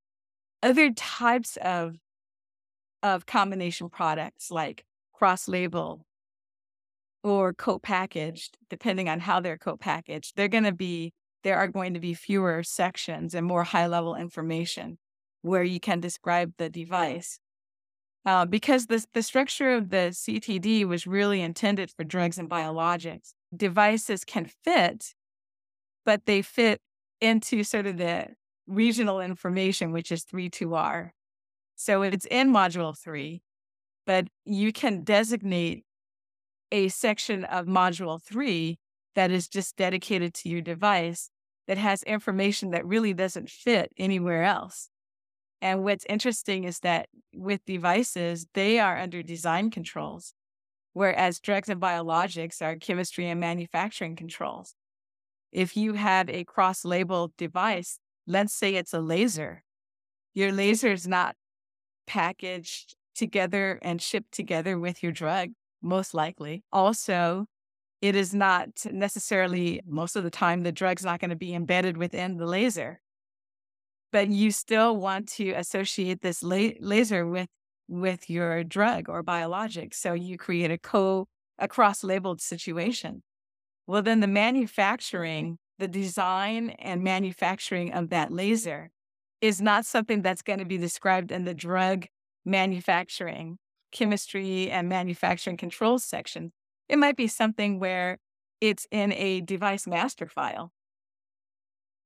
Other 0.63 0.91
types 0.91 1.57
of 1.57 1.97
of 3.03 3.25
combination 3.25 3.89
products 3.89 4.51
like 4.51 4.85
cross-label 5.11 6.05
or 7.23 7.53
co-packaged, 7.53 8.57
depending 8.69 9.07
on 9.09 9.19
how 9.19 9.39
they're 9.39 9.57
co-packaged, 9.57 10.33
they're 10.35 10.47
going 10.47 10.63
to 10.63 10.71
be 10.71 11.13
there 11.43 11.57
are 11.57 11.67
going 11.67 11.95
to 11.95 11.99
be 11.99 12.13
fewer 12.13 12.61
sections 12.61 13.33
and 13.33 13.47
more 13.47 13.63
high-level 13.63 14.15
information 14.15 14.99
where 15.41 15.63
you 15.63 15.79
can 15.79 15.99
describe 15.99 16.53
the 16.57 16.69
device 16.69 17.39
uh, 18.25 18.45
because 18.45 18.85
the, 18.85 19.03
the 19.13 19.23
structure 19.23 19.71
of 19.71 19.89
the 19.89 20.09
CTD 20.11 20.85
was 20.85 21.07
really 21.07 21.41
intended 21.41 21.91
for 21.91 22.03
drugs 22.03 22.37
and 22.37 22.49
biologics. 22.49 23.33
Devices 23.55 24.23
can 24.23 24.45
fit, 24.63 25.15
but 26.05 26.25
they 26.25 26.41
fit 26.41 26.79
into 27.19 27.63
sort 27.63 27.87
of 27.87 27.97
the 27.97 28.27
regional 28.67 29.19
information, 29.19 29.91
which 29.91 30.11
is 30.11 30.23
3.2R. 30.23 31.09
So 31.75 32.03
it's 32.03 32.27
in 32.27 32.51
Module 32.51 32.97
3, 32.97 33.41
but 34.05 34.27
you 34.45 34.71
can 34.71 35.03
designate 35.03 35.83
a 36.71 36.87
section 36.89 37.43
of 37.45 37.65
Module 37.65 38.21
3 38.21 38.77
that 39.15 39.31
is 39.31 39.47
just 39.47 39.75
dedicated 39.75 40.33
to 40.35 40.49
your 40.49 40.61
device 40.61 41.29
that 41.67 41.77
has 41.77 42.03
information 42.03 42.71
that 42.71 42.85
really 42.85 43.13
doesn't 43.13 43.49
fit 43.49 43.91
anywhere 43.97 44.43
else. 44.43 44.89
And 45.61 45.83
what's 45.83 46.05
interesting 46.09 46.63
is 46.63 46.79
that 46.79 47.07
with 47.35 47.63
devices, 47.65 48.47
they 48.53 48.79
are 48.79 48.97
under 48.97 49.21
design 49.21 49.69
controls, 49.69 50.33
whereas 50.93 51.39
drugs 51.39 51.69
and 51.69 51.79
biologics 51.79 52.61
are 52.61 52.75
chemistry 52.75 53.29
and 53.29 53.39
manufacturing 53.39 54.15
controls. 54.15 54.75
If 55.51 55.77
you 55.77 55.93
have 55.93 56.29
a 56.29 56.45
cross 56.45 56.83
labeled 56.83 57.33
device, 57.37 57.99
let's 58.25 58.53
say 58.53 58.75
it's 58.75 58.93
a 58.93 59.01
laser, 59.01 59.63
your 60.33 60.51
laser 60.51 60.91
is 60.91 61.07
not 61.07 61.35
packaged 62.07 62.95
together 63.15 63.77
and 63.81 64.01
shipped 64.01 64.31
together 64.31 64.79
with 64.79 65.03
your 65.03 65.11
drug, 65.11 65.49
most 65.81 66.13
likely. 66.13 66.63
Also, 66.71 67.45
it 68.01 68.15
is 68.15 68.33
not 68.33 68.69
necessarily, 68.91 69.81
most 69.85 70.15
of 70.15 70.23
the 70.23 70.31
time, 70.31 70.63
the 70.63 70.71
drug's 70.71 71.05
not 71.05 71.19
going 71.19 71.29
to 71.29 71.35
be 71.35 71.53
embedded 71.53 71.97
within 71.97 72.37
the 72.37 72.45
laser 72.45 73.01
but 74.11 74.29
you 74.29 74.51
still 74.51 74.95
want 74.97 75.27
to 75.27 75.51
associate 75.51 76.21
this 76.21 76.43
la- 76.43 76.69
laser 76.79 77.25
with 77.25 77.47
with 77.87 78.29
your 78.29 78.63
drug 78.63 79.09
or 79.09 79.21
biologic. 79.21 79.93
So 79.93 80.13
you 80.13 80.37
create 80.37 80.71
a 80.71 80.77
co 80.77 81.27
a 81.57 81.67
cross 81.67 82.03
labeled 82.03 82.41
situation. 82.41 83.23
Well, 83.87 84.01
then 84.01 84.19
the 84.19 84.27
manufacturing, 84.27 85.57
the 85.79 85.87
design 85.87 86.71
and 86.79 87.03
manufacturing 87.03 87.93
of 87.93 88.09
that 88.09 88.31
laser 88.31 88.91
is 89.41 89.61
not 89.61 89.85
something 89.85 90.21
that's 90.21 90.41
going 90.41 90.59
to 90.59 90.65
be 90.65 90.77
described 90.77 91.31
in 91.31 91.45
the 91.45 91.53
drug 91.53 92.05
manufacturing, 92.45 93.57
chemistry, 93.91 94.69
and 94.69 94.89
manufacturing 94.89 95.57
controls 95.57 96.03
section. 96.03 96.51
It 96.89 96.97
might 96.97 97.17
be 97.17 97.27
something 97.27 97.79
where 97.79 98.19
it's 98.59 98.87
in 98.91 99.13
a 99.13 99.41
device 99.41 99.87
master 99.87 100.27
file 100.27 100.71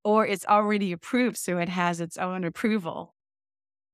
or 0.05 0.25
it's 0.25 0.45
already 0.45 0.91
approved, 0.91 1.35
so 1.35 1.57
it 1.57 1.67
has 1.67 1.99
its 1.99 2.15
own 2.15 2.43
approval. 2.43 3.15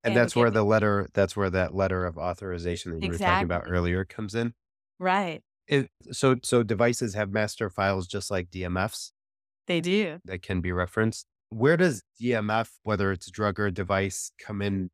And, 0.04 0.12
and 0.12 0.22
that's 0.22 0.36
where 0.36 0.52
the 0.52 0.64
letter, 0.64 1.08
that's 1.14 1.38
where 1.38 1.50
that 1.50 1.74
letter 1.74 2.06
of 2.06 2.18
authorization 2.18 2.92
that 2.92 3.02
you 3.02 3.12
exactly. 3.12 3.26
were 3.26 3.32
talking 3.32 3.46
about 3.46 3.64
earlier 3.68 4.04
comes 4.04 4.36
in. 4.36 4.54
Right. 5.00 5.42
It, 5.68 5.90
so, 6.12 6.36
so 6.44 6.64
devices 6.64 7.14
have 7.14 7.32
master 7.32 7.70
files 7.70 8.08
just 8.08 8.30
like 8.30 8.50
DMFs. 8.52 9.12
They 9.68 9.80
do. 9.80 10.20
That 10.26 10.42
can 10.42 10.60
be 10.60 10.74
referenced. 10.74 11.28
Where 11.50 11.78
does 11.78 12.04
DMF, 12.22 12.70
whether 12.84 13.12
it's 13.14 13.32
drug 13.32 13.60
or 13.60 13.72
device, 13.72 14.32
come 14.38 14.62
in 14.62 14.90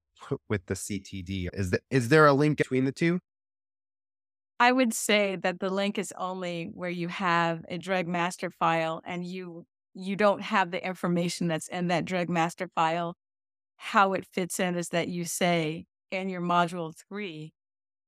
with 0.49 0.65
the 0.65 0.73
CTD? 0.73 1.49
Is 1.53 1.71
that 1.71 1.82
is 1.89 2.10
there 2.10 2.25
a 2.25 2.34
link 2.34 2.58
between 2.58 2.86
the 2.86 2.91
two? 2.91 3.19
I 4.60 4.71
would 4.71 4.93
say 4.93 5.36
that 5.36 5.60
the 5.60 5.69
link 5.69 5.97
is 5.97 6.13
only 6.17 6.69
where 6.73 6.89
you 6.89 7.10
have 7.10 7.63
a 7.69 7.77
drug 7.77 8.08
master 8.08 8.49
file 8.49 9.01
and 9.06 9.25
you 9.25 9.65
you 9.93 10.15
don't 10.15 10.41
have 10.41 10.71
the 10.71 10.86
information 10.86 11.47
that's 11.47 11.67
in 11.67 11.88
that 11.88 12.06
drug 12.06 12.30
master 12.30 12.67
file. 12.73 13.15
How 13.77 14.13
it 14.13 14.25
fits 14.32 14.60
in 14.60 14.75
is 14.75 14.89
that 14.89 15.08
you 15.08 15.25
say 15.25 15.86
in 16.12 16.30
your 16.30 16.41
module 16.41 16.93
three, 17.08 17.53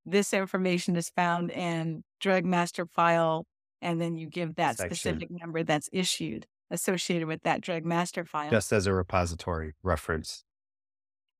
this 0.06 0.34
information 0.34 0.95
is 0.95 1.10
found 1.10 1.52
in 1.52 2.04
drug 2.19 2.45
master 2.45 2.86
file, 2.86 3.45
and 3.82 4.02
then 4.02 4.15
you 4.15 4.28
give 4.28 4.56
that 4.56 4.78
Section. 4.78 4.95
specific 4.95 5.30
number 5.32 5.63
that's 5.63 5.89
issued 5.91 6.45
associated 6.72 7.28
with 7.28 7.41
that 7.43 7.62
drug 7.62 7.86
master 7.86 8.26
file. 8.26 8.50
Just 8.50 8.72
as 8.72 8.88
a 8.88 8.93
repository 8.93 9.74
reference. 9.84 10.43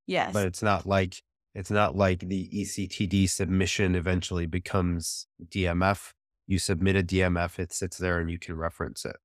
Yes. 0.06 0.32
But 0.32 0.46
it's 0.46 0.62
not 0.62 0.86
like 0.86 1.22
it's 1.54 1.70
not 1.70 1.96
like 1.96 2.20
the 2.20 2.48
ECTD 2.54 3.28
submission 3.28 3.94
eventually 3.94 4.46
becomes 4.46 5.26
DMF. 5.48 6.12
You 6.46 6.58
submit 6.58 6.96
a 6.96 7.02
DMF, 7.02 7.58
it 7.58 7.72
sits 7.72 7.98
there 7.98 8.18
and 8.20 8.30
you 8.30 8.38
can 8.38 8.56
reference 8.56 9.04
it. 9.04 9.16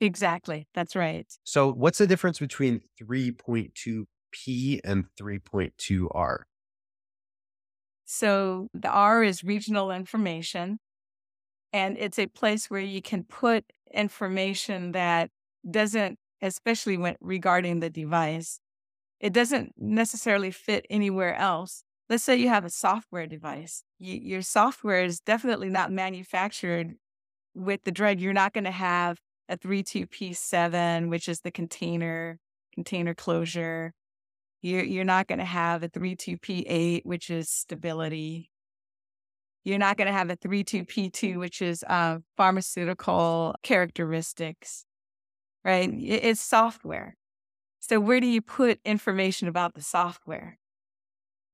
exactly. 0.00 0.66
That's 0.74 0.96
right. 0.96 1.26
So 1.44 1.70
what's 1.72 1.98
the 1.98 2.06
difference 2.06 2.38
between 2.38 2.80
3.2P 3.02 4.80
and 4.84 5.04
3.2R? 5.20 6.38
So 8.04 8.68
the 8.74 8.88
R 8.88 9.22
is 9.22 9.44
regional 9.44 9.90
information, 9.90 10.78
and 11.72 11.96
it's 11.98 12.18
a 12.18 12.26
place 12.26 12.68
where 12.68 12.80
you 12.80 13.00
can 13.02 13.24
put 13.24 13.64
information 13.92 14.92
that 14.92 15.30
doesn't, 15.70 16.18
especially 16.42 16.96
when 16.96 17.16
regarding 17.20 17.80
the 17.80 17.90
device, 17.90 18.58
it 19.20 19.32
doesn't 19.32 19.74
necessarily 19.78 20.50
fit 20.50 20.86
anywhere 20.90 21.34
else. 21.36 21.84
Let's 22.08 22.24
say 22.24 22.36
you 22.36 22.48
have 22.48 22.64
a 22.64 22.70
software 22.70 23.26
device. 23.26 23.84
Y 24.00 24.18
your 24.22 24.42
software 24.42 25.02
is 25.04 25.20
definitely 25.20 25.68
not 25.68 25.92
manufactured 25.92 26.94
with 27.54 27.84
the 27.84 27.92
drug. 27.92 28.18
You're 28.20 28.32
not 28.32 28.52
going 28.54 28.64
to 28.64 28.70
have 28.70 29.18
a 29.48 29.56
32P7, 29.56 31.08
which 31.10 31.28
is 31.28 31.40
the 31.40 31.50
container 31.50 32.38
container 32.74 33.14
closure. 33.14 33.92
You're, 34.62 34.84
you're 34.84 35.04
not 35.04 35.26
going 35.26 35.38
to 35.38 35.44
have 35.44 35.82
a 35.82 35.88
32P8, 35.88 37.02
which 37.04 37.30
is 37.30 37.48
stability. 37.50 38.50
You're 39.64 39.78
not 39.78 39.96
going 39.96 40.06
to 40.06 40.12
have 40.12 40.30
a 40.30 40.36
32P2, 40.36 41.38
which 41.38 41.60
is 41.62 41.84
uh, 41.88 42.18
pharmaceutical 42.36 43.54
characteristics, 43.62 44.84
right? 45.64 45.88
It- 45.92 46.24
It's 46.24 46.40
software. 46.40 47.16
So, 47.80 47.98
where 47.98 48.20
do 48.20 48.26
you 48.26 48.42
put 48.42 48.78
information 48.84 49.48
about 49.48 49.74
the 49.74 49.82
software? 49.82 50.58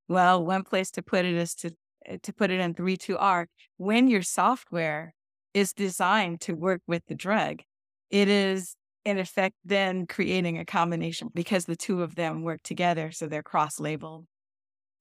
Well, 0.09 0.45
one 0.45 0.62
place 0.62 0.91
to 0.93 1.03
put 1.03 1.25
it 1.25 1.35
is 1.35 1.55
to, 1.57 1.71
uh, 2.09 2.17
to 2.23 2.33
put 2.33 2.51
it 2.51 2.61
in 2.61 2.75
32R. 2.75 3.47
When 3.77 4.09
your 4.09 4.23
software 4.23 5.15
is 5.55 5.73
designed 5.73 6.41
to 6.43 6.53
work 6.53 6.83
with 6.87 7.03
the 7.07 7.15
drug, 7.15 7.62
it 8.11 8.29
is 8.29 8.77
in 9.05 9.19
effect 9.19 9.55
then 9.65 10.07
creating 10.07 10.59
a 10.59 10.65
combination 10.65 11.31
because 11.33 11.65
the 11.65 11.77
two 11.77 12.03
of 12.03 12.17
them 12.17 12.43
work 12.43 12.62
together. 12.62 13.12
So 13.12 13.27
they're 13.27 13.43
cross 13.43 13.79
labeled. 13.81 14.27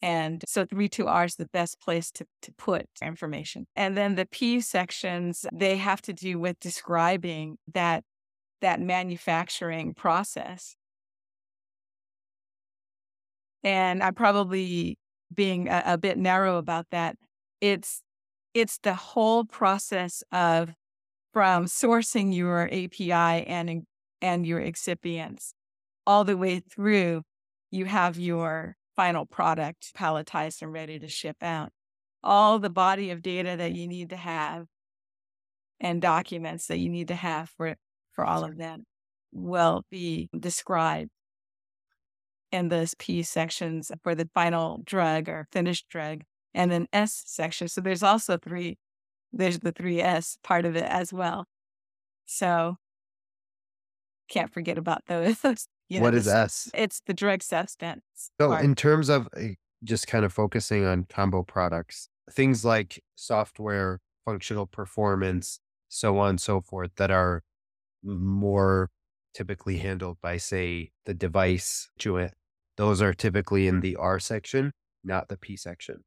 And 0.01 0.43
so 0.47 0.65
32R 0.65 1.25
is 1.25 1.35
the 1.35 1.47
best 1.47 1.81
place 1.81 2.11
to, 2.11 2.25
to 2.43 2.51
put 2.53 2.85
information. 3.01 3.65
And 3.75 3.97
then 3.97 4.13
the 4.13 4.27
P 4.27 4.61
sections, 4.61 5.45
they 5.51 5.77
have 5.77 6.01
to 6.03 6.13
do 6.13 6.37
with 6.39 6.59
describing 6.59 7.57
that 7.73 8.03
that 8.61 8.79
manufacturing 8.79 9.93
process. 9.93 10.75
And 13.65 14.01
I'm 14.01 14.13
probably 14.13 14.97
being 15.33 15.67
a, 15.67 15.83
a 15.85 15.97
bit 15.97 16.17
narrow 16.17 16.57
about 16.57 16.85
that. 16.91 17.17
It's 17.59 18.01
it's 18.53 18.77
the 18.77 18.93
whole 18.93 19.43
process 19.43 20.23
of 20.31 20.73
from 21.33 21.65
sourcing 21.65 22.33
your 22.33 22.67
API 22.67 23.45
and 23.45 23.83
and 24.21 24.45
your 24.47 24.61
excipients 24.61 25.51
all 26.07 26.23
the 26.23 26.37
way 26.37 26.61
through 26.61 27.23
you 27.71 27.85
have 27.85 28.17
your 28.17 28.77
final 28.95 29.25
product 29.25 29.91
palletized 29.97 30.61
and 30.61 30.71
ready 30.71 30.97
to 30.97 31.09
ship 31.09 31.35
out 31.41 31.69
all 32.23 32.59
the 32.59 32.69
body 32.69 33.11
of 33.11 33.21
data 33.21 33.55
that 33.57 33.73
you 33.73 33.87
need 33.87 34.09
to 34.11 34.15
have 34.15 34.65
and 35.81 36.01
documents 36.01 36.67
that 36.67 36.77
you 36.77 36.89
need 36.89 37.09
to 37.09 37.15
have 37.15 37.49
for 37.57 37.75
for 38.13 38.23
all 38.23 38.45
of 38.45 38.57
that 38.57 38.79
will 39.33 39.83
be 39.91 40.29
described 40.39 41.09
in 42.55 42.69
those 42.69 42.95
P 42.95 43.21
sections 43.23 43.91
for 44.03 44.15
the 44.15 44.29
final 44.33 44.81
drug 44.85 45.29
or 45.29 45.47
finished 45.51 45.87
drug 45.89 46.23
and 46.53 46.71
then 46.71 46.87
S 46.93 47.23
section 47.25 47.67
so 47.67 47.81
there's 47.81 48.03
also 48.03 48.37
three 48.37 48.77
there's 49.33 49.59
the 49.59 49.71
three 49.71 50.01
S 50.01 50.37
part 50.43 50.65
of 50.65 50.75
it 50.75 50.85
as 50.85 51.13
well 51.13 51.45
so 52.25 52.77
can't 54.29 54.51
forget 54.51 54.77
about 54.77 55.03
those. 55.07 55.37
you 55.89 55.99
know, 55.99 56.03
what 56.03 56.23
the 56.23 56.31
s-? 56.31 56.69
It's 56.73 57.01
the 57.05 57.13
drug 57.13 57.43
substance. 57.43 58.03
So, 58.39 58.49
part. 58.49 58.63
in 58.63 58.75
terms 58.75 59.09
of 59.09 59.27
uh, 59.37 59.49
just 59.83 60.07
kind 60.07 60.25
of 60.25 60.33
focusing 60.33 60.85
on 60.85 61.05
combo 61.09 61.43
products, 61.43 62.09
things 62.31 62.65
like 62.65 63.03
software, 63.15 63.99
functional 64.25 64.65
performance, 64.65 65.59
so 65.89 66.17
on 66.17 66.31
and 66.31 66.41
so 66.41 66.61
forth, 66.61 66.91
that 66.97 67.11
are 67.11 67.43
more 68.03 68.89
typically 69.33 69.77
handled 69.77 70.17
by, 70.21 70.37
say, 70.37 70.91
the 71.05 71.13
device 71.13 71.89
those 72.77 73.01
are 73.01 73.13
typically 73.13 73.67
in 73.67 73.81
the 73.81 73.95
R 73.97 74.19
section, 74.19 74.71
not 75.03 75.27
the 75.29 75.37
P 75.37 75.57
section. 75.57 76.03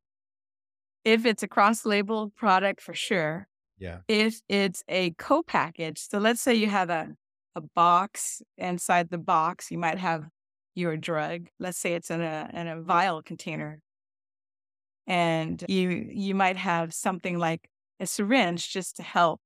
if 1.04 1.24
it's 1.26 1.42
a 1.42 1.48
cross-labeled 1.48 2.34
product, 2.36 2.80
for 2.80 2.94
sure. 2.94 3.48
Yeah. 3.78 3.98
If 4.08 4.40
it's 4.48 4.82
a 4.88 5.12
co-package, 5.12 5.98
so 6.00 6.18
let's 6.18 6.40
say 6.40 6.54
you 6.54 6.68
have 6.68 6.90
a 6.90 7.14
a 7.54 7.60
box. 7.74 8.42
Inside 8.56 9.10
the 9.10 9.18
box, 9.18 9.70
you 9.70 9.78
might 9.78 9.98
have 9.98 10.28
your 10.74 10.96
drug. 10.96 11.48
Let's 11.58 11.78
say 11.78 11.94
it's 11.94 12.10
in 12.10 12.20
a 12.20 12.50
in 12.52 12.68
a 12.68 12.80
vial 12.82 13.22
container, 13.22 13.80
and 15.06 15.64
you 15.68 16.08
you 16.12 16.34
might 16.34 16.56
have 16.56 16.92
something 16.94 17.38
like 17.38 17.68
a 18.00 18.06
syringe 18.06 18.70
just 18.70 18.96
to 18.96 19.02
help, 19.02 19.40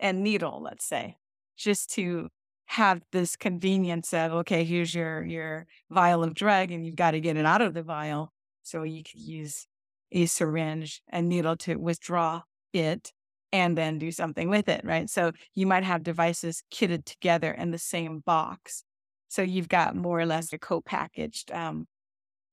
and 0.00 0.22
needle. 0.22 0.60
Let's 0.62 0.84
say 0.84 1.16
just 1.56 1.90
to 1.94 2.28
have 2.72 3.02
this 3.12 3.36
convenience 3.36 4.14
of 4.14 4.32
okay, 4.32 4.64
here's 4.64 4.94
your 4.94 5.22
your 5.24 5.66
vial 5.90 6.24
of 6.24 6.32
drug, 6.32 6.70
and 6.70 6.86
you've 6.86 6.96
got 6.96 7.10
to 7.10 7.20
get 7.20 7.36
it 7.36 7.44
out 7.44 7.60
of 7.60 7.74
the 7.74 7.82
vial, 7.82 8.32
so 8.62 8.82
you 8.82 9.02
could 9.02 9.20
use 9.20 9.66
a 10.10 10.24
syringe 10.24 11.02
and 11.08 11.28
needle 11.28 11.56
to 11.56 11.76
withdraw 11.76 12.42
it 12.72 13.12
and 13.52 13.76
then 13.76 13.98
do 13.98 14.10
something 14.10 14.48
with 14.48 14.68
it, 14.70 14.82
right? 14.84 15.10
So 15.10 15.32
you 15.54 15.66
might 15.66 15.84
have 15.84 16.02
devices 16.02 16.62
kitted 16.70 17.04
together 17.04 17.52
in 17.52 17.70
the 17.70 17.78
same 17.78 18.20
box. 18.20 18.84
So 19.28 19.42
you've 19.42 19.68
got 19.68 19.94
more 19.94 20.18
or 20.18 20.26
less 20.26 20.50
a 20.52 20.58
co-packaged 20.58 21.52
um, 21.52 21.86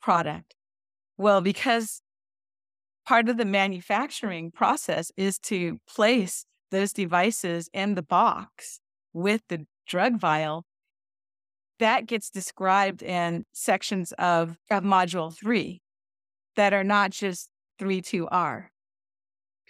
product. 0.02 0.56
Well, 1.18 1.40
because 1.40 2.02
part 3.06 3.30
of 3.30 3.38
the 3.38 3.46
manufacturing 3.46 4.52
process 4.52 5.14
is 5.16 5.40
to 5.40 5.80
place 5.88 6.46
those 6.72 6.92
devices 6.92 7.70
in 7.74 7.96
the 7.96 8.02
box 8.02 8.82
with 9.14 9.42
the 9.48 9.66
drug 9.90 10.18
vial, 10.18 10.64
that 11.80 12.06
gets 12.06 12.30
described 12.30 13.02
in 13.02 13.46
sections 13.52 14.14
of, 14.14 14.58
of 14.70 14.84
module 14.84 15.36
three 15.36 15.82
that 16.56 16.74
are 16.74 16.84
not 16.84 17.12
just 17.12 17.50
3-2-R. 17.82 18.72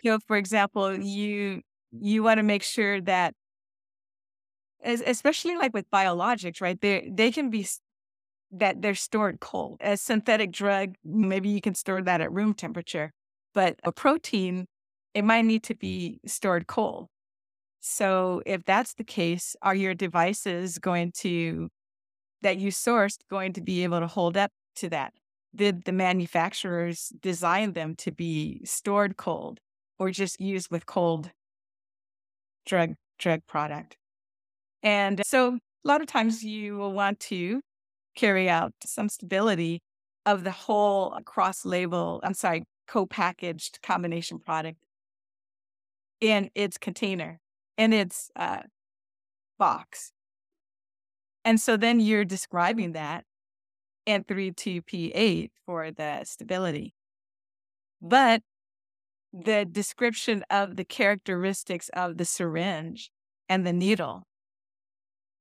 You 0.04 0.12
know, 0.12 0.20
for 0.28 0.38
example, 0.38 0.98
you 0.98 1.62
you 1.92 2.24
want 2.24 2.38
to 2.38 2.44
make 2.44 2.64
sure 2.64 3.02
that 3.02 3.34
especially 4.84 5.58
like 5.58 5.74
with 5.74 5.90
biologics, 5.92 6.62
right? 6.62 6.80
They 6.80 7.10
they 7.12 7.32
can 7.32 7.50
be 7.50 7.68
that 8.52 8.82
they're 8.82 8.96
stored 8.96 9.40
cold. 9.40 9.78
A 9.82 9.98
synthetic 9.98 10.52
drug, 10.52 10.96
maybe 11.04 11.50
you 11.50 11.62
can 11.62 11.76
store 11.76 12.02
that 12.02 12.22
at 12.22 12.32
room 12.32 12.54
temperature, 12.54 13.12
but 13.54 13.80
a 13.84 13.92
protein, 13.92 14.68
it 15.14 15.24
might 15.24 15.46
need 15.46 15.64
to 15.64 15.76
be 15.76 16.20
stored 16.26 16.68
cold. 16.68 17.08
So 17.80 18.42
if 18.46 18.64
that's 18.66 18.94
the 18.96 19.04
case, 19.04 19.56
are 19.62 19.76
your 19.76 19.94
devices 19.94 20.78
going 20.78 21.12
to 21.18 21.70
that 22.42 22.58
you 22.58 22.72
sourced 22.72 23.20
going 23.30 23.54
to 23.54 23.62
be 23.62 23.84
able 23.84 24.00
to 24.00 24.08
hold 24.08 24.38
up 24.38 24.52
to 24.78 24.90
that? 24.90 25.14
Did 25.56 25.86
the 25.86 25.92
manufacturers 25.92 27.12
design 27.22 27.74
them 27.74 27.96
to 27.98 28.12
be 28.12 28.62
stored 28.66 29.18
cold 29.18 29.60
or 29.98 30.12
just 30.12 30.40
used 30.40 30.70
with 30.70 30.86
cold 30.86 31.32
drug 32.66 32.96
drug 33.18 33.42
product? 33.48 33.98
And 34.84 35.22
so 35.26 35.56
a 35.56 35.88
lot 35.88 36.02
of 36.02 36.08
times 36.08 36.44
you 36.44 36.78
will 36.78 36.94
want 36.94 37.20
to 37.22 37.62
carry 38.16 38.50
out 38.50 38.74
some 38.84 39.10
stability 39.10 39.82
of 40.26 40.44
the 40.44 40.52
whole 40.52 41.14
uh, 41.14 41.22
cross 41.22 41.66
label, 41.66 42.20
I'm 42.24 42.34
sorry, 42.34 42.66
co-packaged 42.88 43.80
combination 43.82 44.40
product 44.40 44.78
in 46.20 46.50
its 46.54 46.78
container, 46.78 47.40
in 47.80 47.94
its 47.94 48.30
uh, 48.36 48.60
box. 49.58 50.12
And 51.46 51.60
so 51.60 51.78
then 51.78 52.02
you're 52.02 52.26
describing 52.26 52.92
that 52.92 53.24
in 54.06 54.26
32P8 54.26 55.50
for 55.66 55.90
the 55.90 56.26
stability. 56.26 56.94
But 58.02 58.44
the 59.32 59.66
description 59.66 60.44
of 60.50 60.76
the 60.76 60.84
characteristics 60.84 61.90
of 61.94 62.18
the 62.18 62.26
syringe 62.26 63.12
and 63.48 63.66
the 63.66 63.74
needle 63.74 64.24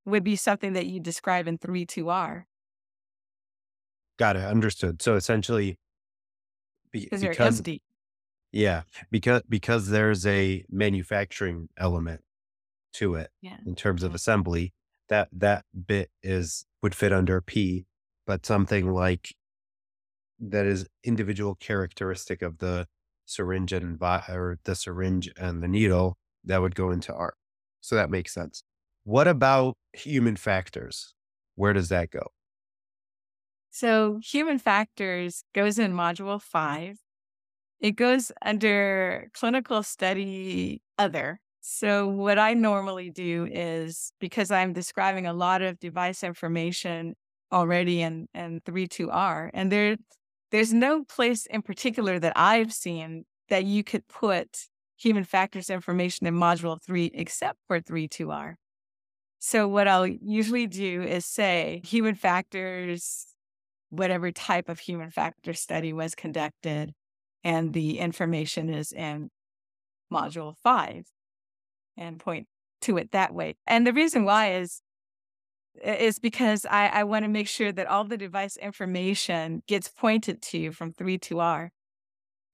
would 0.06 0.22
be 0.22 0.36
something 0.36 0.74
that 0.74 0.86
you 0.86 1.00
describe 1.00 1.48
in 1.48 1.58
3-2R. 1.58 2.44
Got 4.16 4.36
it. 4.36 4.44
Understood. 4.44 5.02
So 5.02 5.16
essentially, 5.16 5.76
be, 6.92 7.08
because 7.10 7.58
empty. 7.58 7.82
Yeah, 8.50 8.82
because 9.10 9.42
because 9.48 9.88
there's 9.88 10.26
a 10.26 10.64
manufacturing 10.70 11.68
element 11.76 12.22
to 12.94 13.14
it 13.14 13.30
yeah. 13.40 13.56
in 13.66 13.74
terms 13.74 14.02
of 14.02 14.14
assembly. 14.14 14.72
That 15.08 15.28
that 15.32 15.64
bit 15.86 16.10
is 16.22 16.66
would 16.82 16.94
fit 16.94 17.12
under 17.12 17.40
P, 17.40 17.86
but 18.26 18.44
something 18.44 18.92
like 18.92 19.34
that 20.38 20.66
is 20.66 20.86
individual 21.02 21.54
characteristic 21.54 22.42
of 22.42 22.58
the 22.58 22.86
syringe 23.24 23.72
and 23.72 23.98
vi- 23.98 24.24
or 24.28 24.58
the 24.64 24.74
syringe 24.74 25.30
and 25.36 25.62
the 25.62 25.68
needle 25.68 26.16
that 26.44 26.60
would 26.60 26.74
go 26.74 26.90
into 26.90 27.14
R. 27.14 27.34
So 27.80 27.94
that 27.94 28.10
makes 28.10 28.32
sense. 28.32 28.62
What 29.04 29.28
about 29.28 29.76
human 29.92 30.36
factors? 30.36 31.14
Where 31.54 31.72
does 31.72 31.88
that 31.88 32.10
go? 32.10 32.28
So 33.70 34.20
human 34.22 34.58
factors 34.58 35.44
goes 35.54 35.78
in 35.78 35.92
module 35.92 36.40
five. 36.40 36.98
It 37.80 37.92
goes 37.92 38.32
under 38.42 39.30
clinical 39.34 39.82
study 39.82 40.82
other. 40.98 41.40
So 41.60 42.08
what 42.08 42.38
I 42.38 42.54
normally 42.54 43.10
do 43.10 43.48
is 43.50 44.12
because 44.20 44.50
I'm 44.50 44.72
describing 44.72 45.26
a 45.26 45.32
lot 45.32 45.62
of 45.62 45.78
device 45.78 46.22
information 46.22 47.14
already 47.52 48.02
in, 48.02 48.28
in 48.34 48.60
3.2R, 48.60 49.50
and 49.52 49.72
there 49.72 49.96
there's 50.50 50.72
no 50.72 51.04
place 51.04 51.44
in 51.46 51.60
particular 51.60 52.18
that 52.18 52.32
I've 52.34 52.72
seen 52.72 53.24
that 53.50 53.64
you 53.64 53.84
could 53.84 54.08
put 54.08 54.66
human 54.96 55.24
factors 55.24 55.68
information 55.68 56.26
in 56.26 56.34
module 56.34 56.82
three 56.82 57.10
except 57.12 57.58
for 57.66 57.80
3.2R. 57.80 58.54
So 59.38 59.68
what 59.68 59.86
I'll 59.86 60.06
usually 60.06 60.66
do 60.66 61.02
is 61.02 61.26
say 61.26 61.82
human 61.84 62.14
factors, 62.14 63.26
whatever 63.90 64.32
type 64.32 64.68
of 64.68 64.80
human 64.80 65.10
factor 65.10 65.52
study 65.52 65.92
was 65.92 66.14
conducted, 66.14 66.92
and 67.44 67.72
the 67.72 67.98
information 67.98 68.70
is 68.70 68.90
in 68.90 69.30
module 70.10 70.54
five 70.62 71.04
and 71.98 72.18
point 72.18 72.46
to 72.82 72.96
it 72.96 73.12
that 73.12 73.34
way. 73.34 73.56
And 73.66 73.86
the 73.86 73.92
reason 73.92 74.24
why 74.24 74.54
is 74.54 74.80
is 75.84 76.18
because 76.18 76.66
I, 76.68 76.88
I 76.88 77.04
want 77.04 77.24
to 77.24 77.28
make 77.28 77.46
sure 77.46 77.70
that 77.70 77.86
all 77.86 78.04
the 78.04 78.16
device 78.16 78.56
information 78.56 79.62
gets 79.68 79.88
pointed 79.88 80.42
to 80.42 80.72
from 80.72 80.92
3-2R. 80.92 81.68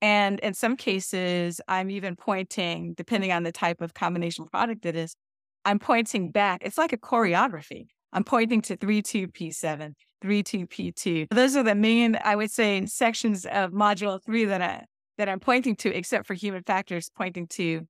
And 0.03 0.39
in 0.41 0.53
some 0.53 0.77
cases, 0.77 1.59
I'm 1.67 1.91
even 1.91 2.17
pointing, 2.17 2.93
depending 2.95 3.33
on 3.33 3.43
the 3.43 3.53
type 3.53 3.81
of 3.81 3.95
combination 3.95 4.45
product 4.45 4.85
it 4.85 4.95
is, 4.95 5.17
I'm 5.65 5.79
pointing 5.79 6.31
back. 6.31 6.61
It's 6.63 6.77
like 6.77 6.93
a 6.93 6.99
choreography. 6.99 7.87
I'm 8.13 8.25
pointing 8.25 8.61
to 8.63 8.77
32P7, 8.77 9.93
32P2. 10.23 11.29
Those 11.31 11.57
are 11.57 11.63
the 11.63 11.75
main, 11.75 12.19
I 12.23 12.37
would 12.37 12.51
say, 12.51 12.85
sections 12.87 13.47
of 13.47 13.71
module 13.71 14.23
three 14.23 14.45
that 14.45 14.61
I 14.61 14.85
that 15.17 15.29
I'm 15.29 15.41
pointing 15.41 15.77
to, 15.77 15.97
except 15.97 16.27
for 16.27 16.35
human 16.35 16.65
factors 16.65 17.11
pointing 17.17 17.47
to 17.49 17.87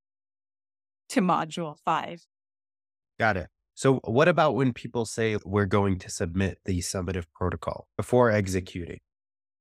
to 1.10 1.20
module 1.20 1.76
five. 1.84 2.26
Got 3.18 3.36
it. 3.36 3.48
So, 3.74 4.00
what 4.04 4.28
about 4.28 4.54
when 4.54 4.72
people 4.72 5.04
say 5.04 5.36
we're 5.44 5.66
going 5.66 5.98
to 6.00 6.10
submit 6.10 6.58
the 6.64 6.78
summative 6.78 7.24
protocol 7.34 7.88
before 7.96 8.30
executing? 8.30 8.98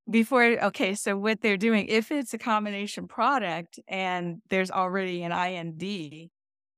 Before, 0.09 0.43
okay, 0.43 0.95
so 0.95 1.17
what 1.17 1.41
they're 1.41 1.57
doing, 1.57 1.87
if 1.87 2.11
it's 2.11 2.33
a 2.33 2.37
combination 2.37 3.07
product 3.07 3.79
and 3.87 4.41
there's 4.49 4.69
already 4.69 5.23
an 5.23 5.31
IND, 5.31 6.29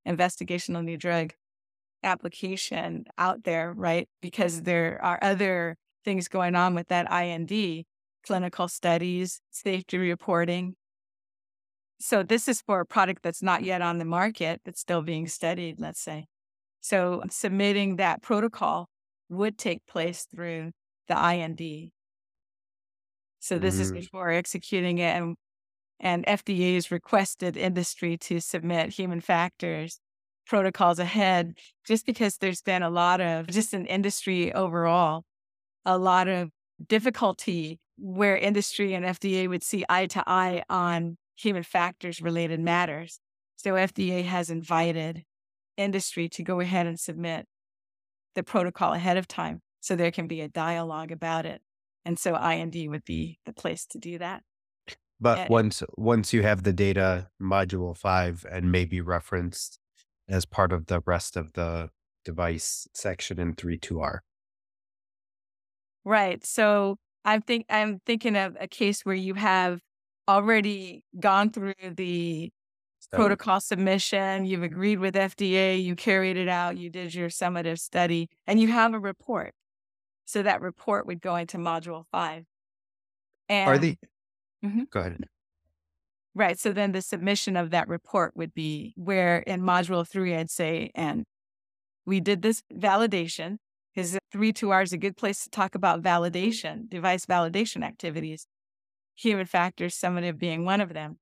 investigational 0.07 0.83
new 0.83 0.95
drug 0.95 1.33
application 2.03 3.05
out 3.17 3.43
there, 3.43 3.73
right? 3.73 4.07
Because 4.21 4.61
there 4.61 4.99
are 5.03 5.19
other 5.21 5.75
things 6.05 6.27
going 6.27 6.55
on 6.55 6.75
with 6.75 6.87
that 6.89 7.11
IND, 7.11 7.83
clinical 8.25 8.67
studies, 8.67 9.41
safety 9.51 9.97
reporting. 9.97 10.75
So, 11.99 12.23
this 12.23 12.47
is 12.47 12.61
for 12.61 12.81
a 12.81 12.85
product 12.85 13.23
that's 13.23 13.41
not 13.41 13.63
yet 13.63 13.81
on 13.81 13.97
the 13.97 14.05
market, 14.05 14.61
that's 14.65 14.81
still 14.81 15.01
being 15.01 15.27
studied, 15.27 15.79
let's 15.79 16.01
say. 16.01 16.27
So 16.85 17.23
submitting 17.31 17.95
that 17.95 18.21
protocol 18.21 18.89
would 19.27 19.57
take 19.57 19.87
place 19.87 20.27
through 20.29 20.69
the 21.07 21.15
IND. 21.15 21.89
So 23.39 23.57
this 23.57 23.73
mm-hmm. 23.73 23.81
is 23.81 23.91
before 23.91 24.29
executing 24.29 24.99
it 24.99 25.15
and 25.15 25.35
and 25.99 26.23
FDA 26.27 26.75
has 26.75 26.91
requested 26.91 27.57
industry 27.57 28.17
to 28.17 28.39
submit 28.39 28.93
human 28.93 29.19
factors 29.19 29.99
protocols 30.45 30.99
ahead 30.99 31.57
just 31.87 32.05
because 32.05 32.37
there's 32.37 32.61
been 32.61 32.83
a 32.83 32.89
lot 32.91 33.19
of 33.19 33.47
just 33.47 33.73
in 33.73 33.87
industry 33.87 34.53
overall 34.53 35.23
a 35.85 35.97
lot 35.97 36.27
of 36.27 36.51
difficulty 36.85 37.79
where 37.97 38.37
industry 38.37 38.93
and 38.93 39.05
FDA 39.05 39.49
would 39.49 39.63
see 39.63 39.83
eye 39.89 40.05
to 40.05 40.23
eye 40.27 40.61
on 40.69 41.17
human 41.35 41.63
factors 41.63 42.21
related 42.21 42.59
matters. 42.59 43.19
So 43.55 43.73
FDA 43.73 44.23
has 44.25 44.49
invited 44.49 45.23
industry 45.77 46.29
to 46.29 46.43
go 46.43 46.59
ahead 46.59 46.87
and 46.87 46.99
submit 46.99 47.45
the 48.35 48.43
protocol 48.43 48.93
ahead 48.93 49.17
of 49.17 49.27
time 49.27 49.61
so 49.79 49.95
there 49.95 50.11
can 50.11 50.27
be 50.27 50.41
a 50.41 50.47
dialogue 50.47 51.11
about 51.11 51.45
it. 51.45 51.61
And 52.03 52.19
so 52.19 52.35
IND 52.35 52.75
would 52.89 53.05
be 53.05 53.39
the 53.45 53.53
place 53.53 53.85
to 53.87 53.97
do 53.97 54.17
that. 54.19 54.43
But 55.19 55.39
and, 55.39 55.49
once 55.49 55.83
once 55.95 56.33
you 56.33 56.43
have 56.43 56.63
the 56.63 56.73
data 56.73 57.29
module 57.41 57.97
5 57.97 58.45
and 58.51 58.71
maybe 58.71 59.01
referenced 59.01 59.79
as 60.27 60.45
part 60.45 60.71
of 60.71 60.87
the 60.87 61.01
rest 61.05 61.37
of 61.37 61.53
the 61.53 61.89
device 62.23 62.87
section 62.93 63.39
in 63.39 63.55
3.2R. 63.55 64.19
Right. 66.03 66.45
So 66.45 66.97
I'm 67.23 67.41
think 67.41 67.65
I'm 67.69 67.99
thinking 68.05 68.35
of 68.35 68.57
a 68.59 68.67
case 68.67 69.05
where 69.05 69.15
you 69.15 69.35
have 69.35 69.81
already 70.27 71.03
gone 71.19 71.51
through 71.51 71.73
the 71.95 72.51
protocol 73.11 73.59
submission, 73.59 74.45
you've 74.45 74.63
agreed 74.63 74.99
with 74.99 75.15
FDA, 75.15 75.81
you 75.81 75.95
carried 75.95 76.37
it 76.37 76.47
out, 76.47 76.77
you 76.77 76.89
did 76.89 77.13
your 77.13 77.29
summative 77.29 77.79
study, 77.79 78.29
and 78.47 78.59
you 78.59 78.67
have 78.67 78.93
a 78.93 78.99
report. 78.99 79.53
So 80.25 80.41
that 80.41 80.61
report 80.61 81.05
would 81.05 81.21
go 81.21 81.35
into 81.35 81.57
module 81.57 82.03
five. 82.11 82.45
And 83.47 83.69
are 83.69 83.77
the 83.77 83.97
mm-hmm. 84.63 84.83
go 84.89 85.01
ahead. 85.01 85.25
Right. 86.33 86.59
So 86.59 86.73
then 86.73 86.91
the 86.91 87.01
submission 87.01 87.55
of 87.55 87.69
that 87.69 87.87
report 87.87 88.35
would 88.35 88.53
be 88.53 88.93
where 88.97 89.39
in 89.39 89.61
module 89.61 90.05
three, 90.05 90.35
I'd 90.35 90.49
say, 90.49 90.91
and 90.93 91.23
we 92.05 92.19
did 92.19 92.41
this 92.41 92.61
validation 92.73 93.57
because 93.93 94.17
3-2R 94.33 94.83
is 94.83 94.93
a 94.93 94.97
good 94.97 95.15
place 95.15 95.43
to 95.43 95.49
talk 95.49 95.75
about 95.75 96.01
validation, 96.01 96.89
device 96.89 97.25
validation 97.25 97.85
activities, 97.85 98.47
human 99.15 99.45
factors 99.45 99.95
summative 99.95 100.37
being 100.37 100.65
one 100.65 100.81
of 100.81 100.93
them 100.93 101.17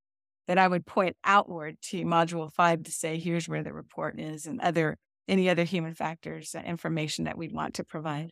that 0.47 0.57
I 0.57 0.67
would 0.67 0.85
point 0.85 1.15
outward 1.23 1.77
to 1.89 2.03
module 2.03 2.51
five 2.51 2.83
to 2.83 2.91
say, 2.91 3.17
here's 3.17 3.47
where 3.47 3.63
the 3.63 3.73
report 3.73 4.19
is 4.19 4.45
and 4.45 4.59
other 4.61 4.97
any 5.27 5.49
other 5.49 5.63
human 5.63 5.93
factors 5.93 6.53
uh, 6.53 6.59
information 6.59 7.25
that 7.25 7.37
we'd 7.37 7.53
want 7.53 7.75
to 7.75 7.83
provide. 7.83 8.29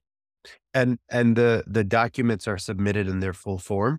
And 0.73 0.97
and 1.09 1.35
the 1.35 1.63
the 1.67 1.83
documents 1.83 2.47
are 2.47 2.57
submitted 2.57 3.07
in 3.07 3.19
their 3.19 3.33
full 3.33 3.57
form? 3.57 3.97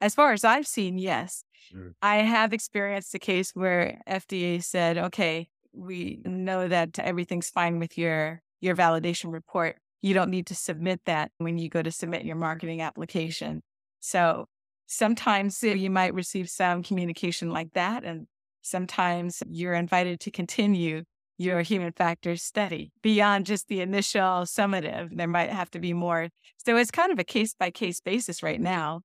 As 0.00 0.14
far 0.14 0.32
as 0.32 0.44
I've 0.44 0.66
seen, 0.66 0.98
yes. 0.98 1.44
Mm. 1.74 1.94
I 2.02 2.16
have 2.16 2.52
experienced 2.52 3.14
a 3.14 3.18
case 3.18 3.52
where 3.54 4.00
FDA 4.08 4.62
said, 4.62 4.98
okay, 4.98 5.48
we 5.72 6.20
know 6.24 6.68
that 6.68 6.98
everything's 6.98 7.50
fine 7.50 7.78
with 7.78 7.98
your 7.98 8.42
your 8.60 8.76
validation 8.76 9.32
report. 9.32 9.76
You 10.04 10.12
don't 10.12 10.28
need 10.28 10.48
to 10.48 10.54
submit 10.54 11.00
that 11.06 11.30
when 11.38 11.56
you 11.56 11.70
go 11.70 11.80
to 11.80 11.90
submit 11.90 12.26
your 12.26 12.36
marketing 12.36 12.82
application. 12.82 13.62
So 14.00 14.44
sometimes 14.86 15.62
you 15.62 15.88
might 15.88 16.12
receive 16.12 16.50
some 16.50 16.82
communication 16.82 17.48
like 17.48 17.72
that. 17.72 18.04
And 18.04 18.26
sometimes 18.60 19.42
you're 19.48 19.72
invited 19.72 20.20
to 20.20 20.30
continue 20.30 21.04
your 21.38 21.62
human 21.62 21.90
factors 21.92 22.42
study 22.42 22.92
beyond 23.02 23.46
just 23.46 23.68
the 23.68 23.80
initial 23.80 24.44
summative. 24.44 25.16
There 25.16 25.26
might 25.26 25.48
have 25.48 25.70
to 25.70 25.78
be 25.78 25.94
more. 25.94 26.28
So 26.58 26.76
it's 26.76 26.90
kind 26.90 27.10
of 27.10 27.18
a 27.18 27.24
case 27.24 27.54
by 27.58 27.70
case 27.70 28.00
basis 28.00 28.42
right 28.42 28.60
now. 28.60 29.00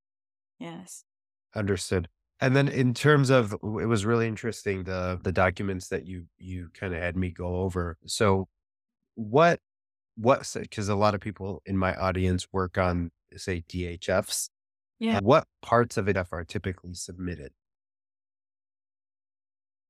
Yes. 0.59 1.05
Understood. 1.55 2.09
And 2.41 2.57
then 2.57 2.67
in 2.67 2.93
terms 2.93 3.29
of 3.29 3.53
it 3.53 3.87
was 3.87 4.05
really 4.05 4.27
interesting 4.27 4.83
the 4.83 5.17
the 5.23 5.31
documents 5.31 5.87
that 5.87 6.05
you 6.05 6.25
you 6.37 6.67
kind 6.73 6.93
of 6.93 7.01
had 7.01 7.15
me 7.15 7.31
go 7.31 7.61
over. 7.61 7.97
So 8.05 8.49
what 9.15 9.61
what 10.19 10.51
because 10.53 10.89
a 10.89 10.95
lot 10.95 11.15
of 11.15 11.21
people 11.21 11.61
in 11.65 11.77
my 11.77 11.95
audience 11.95 12.47
work 12.51 12.77
on 12.77 13.11
say 13.37 13.63
DHFs 13.69 14.49
yeah. 14.99 15.21
What 15.21 15.47
parts 15.61 15.95
of 15.95 16.09
it 16.09 16.17
are 16.17 16.43
typically 16.43 16.93
submitted? 16.93 17.53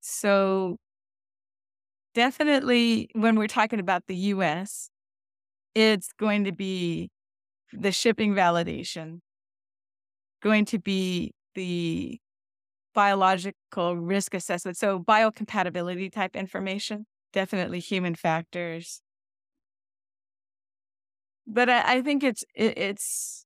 So, 0.01 0.77
definitely 2.13 3.09
when 3.13 3.35
we're 3.35 3.47
talking 3.47 3.79
about 3.79 4.03
the 4.07 4.15
US, 4.15 4.89
it's 5.75 6.11
going 6.19 6.43
to 6.45 6.51
be 6.51 7.09
the 7.73 7.91
shipping 7.91 8.33
validation, 8.33 9.19
going 10.41 10.65
to 10.65 10.79
be 10.79 11.33
the 11.55 12.19
biological 12.93 13.97
risk 13.97 14.35
assessment. 14.35 14.77
So, 14.77 14.99
biocompatibility 14.99 16.11
type 16.11 16.35
information. 16.35 17.05
definitely 17.31 17.79
human 17.79 18.15
factors. 18.15 19.01
But 21.49 21.69
I, 21.69 21.95
I 21.95 22.01
think 22.01 22.23
it's 22.23 22.43
it, 22.53 22.77
it's 22.77 23.45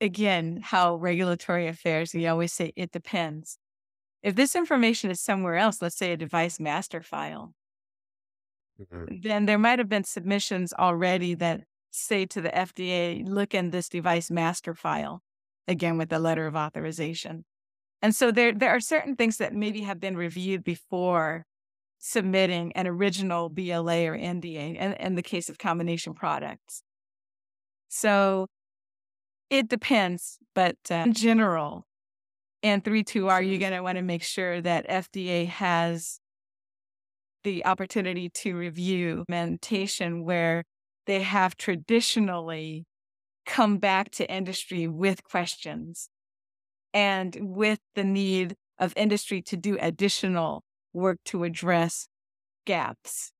again 0.00 0.60
how 0.62 0.96
regulatory 0.96 1.66
affairs. 1.66 2.12
We 2.14 2.26
always 2.26 2.52
say 2.52 2.72
it 2.76 2.92
depends. 2.92 3.58
If 4.22 4.34
this 4.34 4.54
information 4.54 5.10
is 5.10 5.20
somewhere 5.20 5.56
else, 5.56 5.80
let's 5.80 5.96
say 5.96 6.12
a 6.12 6.16
device 6.16 6.60
master 6.60 7.02
file, 7.02 7.54
mm-hmm. 8.80 9.20
then 9.22 9.46
there 9.46 9.58
might 9.58 9.78
have 9.78 9.88
been 9.88 10.04
submissions 10.04 10.72
already 10.72 11.34
that 11.36 11.62
say 11.90 12.26
to 12.26 12.40
the 12.40 12.50
FDA, 12.50 13.26
look 13.26 13.54
in 13.54 13.70
this 13.70 13.88
device 13.88 14.30
master 14.30 14.74
file, 14.74 15.22
again 15.66 15.96
with 15.96 16.10
the 16.10 16.18
letter 16.18 16.46
of 16.46 16.56
authorization. 16.56 17.44
And 18.02 18.14
so 18.14 18.30
there, 18.30 18.52
there 18.52 18.70
are 18.70 18.80
certain 18.80 19.16
things 19.16 19.38
that 19.38 19.54
maybe 19.54 19.80
have 19.82 19.98
been 19.98 20.16
reviewed 20.16 20.62
before 20.62 21.46
submitting 21.98 22.72
an 22.72 22.86
original 22.86 23.48
BLA 23.48 24.04
or 24.06 24.16
NDA 24.16 24.76
in, 24.76 24.92
in 24.94 25.14
the 25.14 25.22
case 25.22 25.48
of 25.48 25.58
combination 25.58 26.14
products. 26.14 26.82
So 27.88 28.46
it 29.50 29.68
depends, 29.68 30.38
but 30.54 30.76
uh, 30.90 30.94
in 31.06 31.14
general, 31.14 31.86
in 32.62 32.80
3.2R, 32.82 33.48
you're 33.48 33.58
going 33.58 33.72
to 33.72 33.80
want 33.80 33.96
to 33.96 34.02
make 34.02 34.22
sure 34.22 34.60
that 34.60 34.88
FDA 34.88 35.46
has 35.46 36.20
the 37.44 37.64
opportunity 37.64 38.28
to 38.28 38.54
review 38.54 39.24
mentation 39.28 40.24
where 40.24 40.64
they 41.06 41.22
have 41.22 41.56
traditionally 41.56 42.84
come 43.46 43.78
back 43.78 44.10
to 44.10 44.30
industry 44.30 44.86
with 44.86 45.24
questions 45.24 46.10
and 46.92 47.36
with 47.40 47.78
the 47.94 48.04
need 48.04 48.54
of 48.78 48.92
industry 48.96 49.40
to 49.42 49.56
do 49.56 49.78
additional 49.80 50.62
work 50.92 51.18
to 51.24 51.44
address 51.44 52.08
gaps 52.66 53.32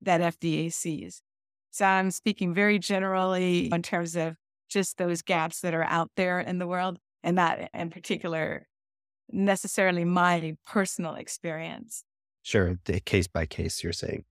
that 0.00 0.20
FDA 0.20 0.72
sees. 0.72 1.22
So 1.70 1.84
I'm 1.84 2.10
speaking 2.10 2.52
very 2.52 2.78
generally 2.78 3.72
in 3.72 3.82
terms 3.82 4.16
of 4.16 4.36
just 4.68 4.98
those 4.98 5.22
gaps 5.22 5.60
that 5.60 5.74
are 5.74 5.84
out 5.84 6.10
there 6.16 6.40
in 6.40 6.58
the 6.58 6.66
world 6.66 6.98
and 7.22 7.38
that 7.38 7.70
in 7.74 7.90
particular 7.90 8.66
necessarily 9.30 10.04
my 10.04 10.56
personal 10.66 11.14
experience. 11.14 12.04
Sure, 12.42 12.78
case 13.04 13.28
by 13.28 13.46
case, 13.46 13.82
you're 13.84 13.92
saying. 13.92 14.24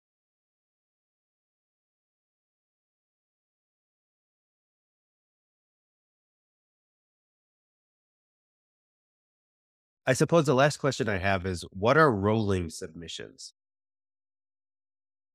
I 10.06 10.14
suppose 10.14 10.46
the 10.46 10.56
last 10.56 10.78
question 10.78 11.10
I 11.10 11.18
have 11.18 11.46
is 11.46 11.66
what 11.72 11.98
are 11.98 12.10
rolling 12.10 12.70
submissions? 12.70 13.54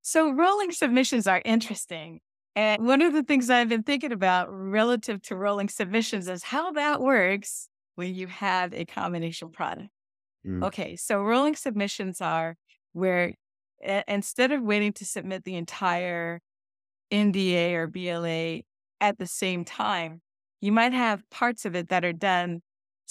So, 0.03 0.32
rolling 0.32 0.72
submissions 0.72 1.26
are 1.26 1.40
interesting. 1.44 2.20
And 2.55 2.86
one 2.86 3.00
of 3.00 3.12
the 3.12 3.22
things 3.22 3.48
I've 3.48 3.68
been 3.68 3.82
thinking 3.82 4.12
about 4.12 4.48
relative 4.50 5.22
to 5.22 5.36
rolling 5.36 5.68
submissions 5.68 6.28
is 6.28 6.42
how 6.42 6.72
that 6.72 7.00
works 7.00 7.68
when 7.94 8.14
you 8.14 8.26
have 8.26 8.74
a 8.74 8.84
combination 8.84 9.50
product. 9.50 9.88
Mm. 10.46 10.64
Okay, 10.64 10.96
so 10.96 11.22
rolling 11.22 11.57
submissions 11.57 12.20
are 12.20 12.57
where 12.92 13.34
a- 13.82 14.05
instead 14.09 14.53
of 14.53 14.62
waiting 14.62 14.92
to 14.94 15.05
submit 15.05 15.44
the 15.44 15.55
entire 15.55 16.40
NDA 17.11 17.74
or 17.74 17.86
BLA 17.86 18.62
at 19.00 19.18
the 19.18 19.26
same 19.26 19.64
time, 19.64 20.20
you 20.61 20.72
might 20.72 20.92
have 20.92 21.28
parts 21.30 21.64
of 21.64 21.74
it 21.74 21.88
that 21.88 22.05
are 22.05 22.12
done 22.12 22.61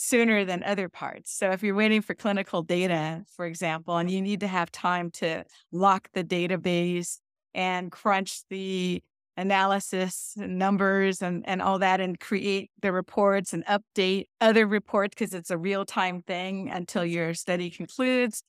sooner 0.02 0.44
than 0.44 0.64
other 0.64 0.90
parts. 0.90 1.32
So 1.32 1.52
if 1.52 1.62
you're 1.62 1.76
waiting 1.76 2.02
for 2.02 2.16
clinical 2.16 2.64
data, 2.64 3.24
for 3.36 3.46
example, 3.46 3.98
and 3.98 4.10
you 4.10 4.20
need 4.20 4.40
to 4.40 4.48
have 4.48 4.72
time 4.72 5.12
to 5.12 5.44
lock 5.72 6.10
the 6.14 6.24
database 6.24 7.20
and 7.54 7.92
crunch 7.92 8.42
the 8.50 9.04
analysis 9.38 10.34
numbers 10.36 11.22
and, 11.22 11.48
and 11.48 11.62
all 11.62 11.78
that 11.80 12.02
and 12.02 12.20
create 12.20 12.72
the 12.82 12.92
reports 12.92 13.54
and 13.54 13.64
update 13.68 14.26
other 14.42 14.66
reports 14.66 15.14
because 15.14 15.36
it's 15.36 15.52
a 15.52 15.58
real 15.58 15.86
time 15.86 16.24
thing 16.24 16.70
until 16.72 17.06
your 17.06 17.36
study 17.36 17.70
concludes. 17.70 18.42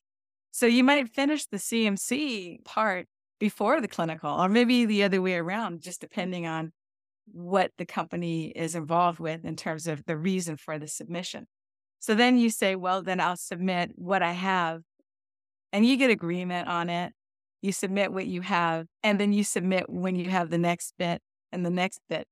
So 0.49 0.65
you 0.65 0.83
might 0.83 1.13
finish 1.13 1.45
the 1.45 1.57
CMC 1.57 2.65
part 2.65 3.05
before 3.39 3.79
the 3.79 3.87
clinical, 3.87 4.31
or 4.31 4.49
maybe 4.49 4.85
the 4.85 5.03
other 5.03 5.21
way 5.21 5.35
around, 5.35 5.81
just 5.81 6.01
depending 6.01 6.47
on 6.47 6.71
what 7.31 7.71
the 7.77 7.85
company 7.85 8.47
is 8.47 8.75
involved 8.75 9.19
with 9.19 9.45
in 9.45 9.55
terms 9.55 9.87
of 9.87 10.05
the 10.05 10.17
reason 10.17 10.57
for 10.57 10.77
the 10.77 10.87
submission. 10.87 11.47
So 11.99 12.15
then 12.15 12.37
you 12.37 12.49
say, 12.49 12.75
well, 12.75 13.01
then 13.01 13.19
I'll 13.19 13.37
submit 13.37 13.91
what 13.95 14.21
I 14.21 14.33
have. 14.33 14.81
And 15.71 15.85
you 15.85 15.97
get 15.97 16.09
agreement 16.09 16.67
on 16.67 16.89
it. 16.89 17.13
You 17.61 17.71
submit 17.71 18.11
what 18.11 18.27
you 18.27 18.41
have, 18.41 18.87
and 19.03 19.17
then 19.17 19.31
you 19.31 19.45
submit 19.45 19.85
when 19.87 20.17
you 20.17 20.29
have 20.29 20.49
the 20.49 20.57
next 20.57 20.95
bit 20.99 21.21
and 21.53 21.65
the 21.65 21.69
next 21.69 22.01
bit. 22.09 22.27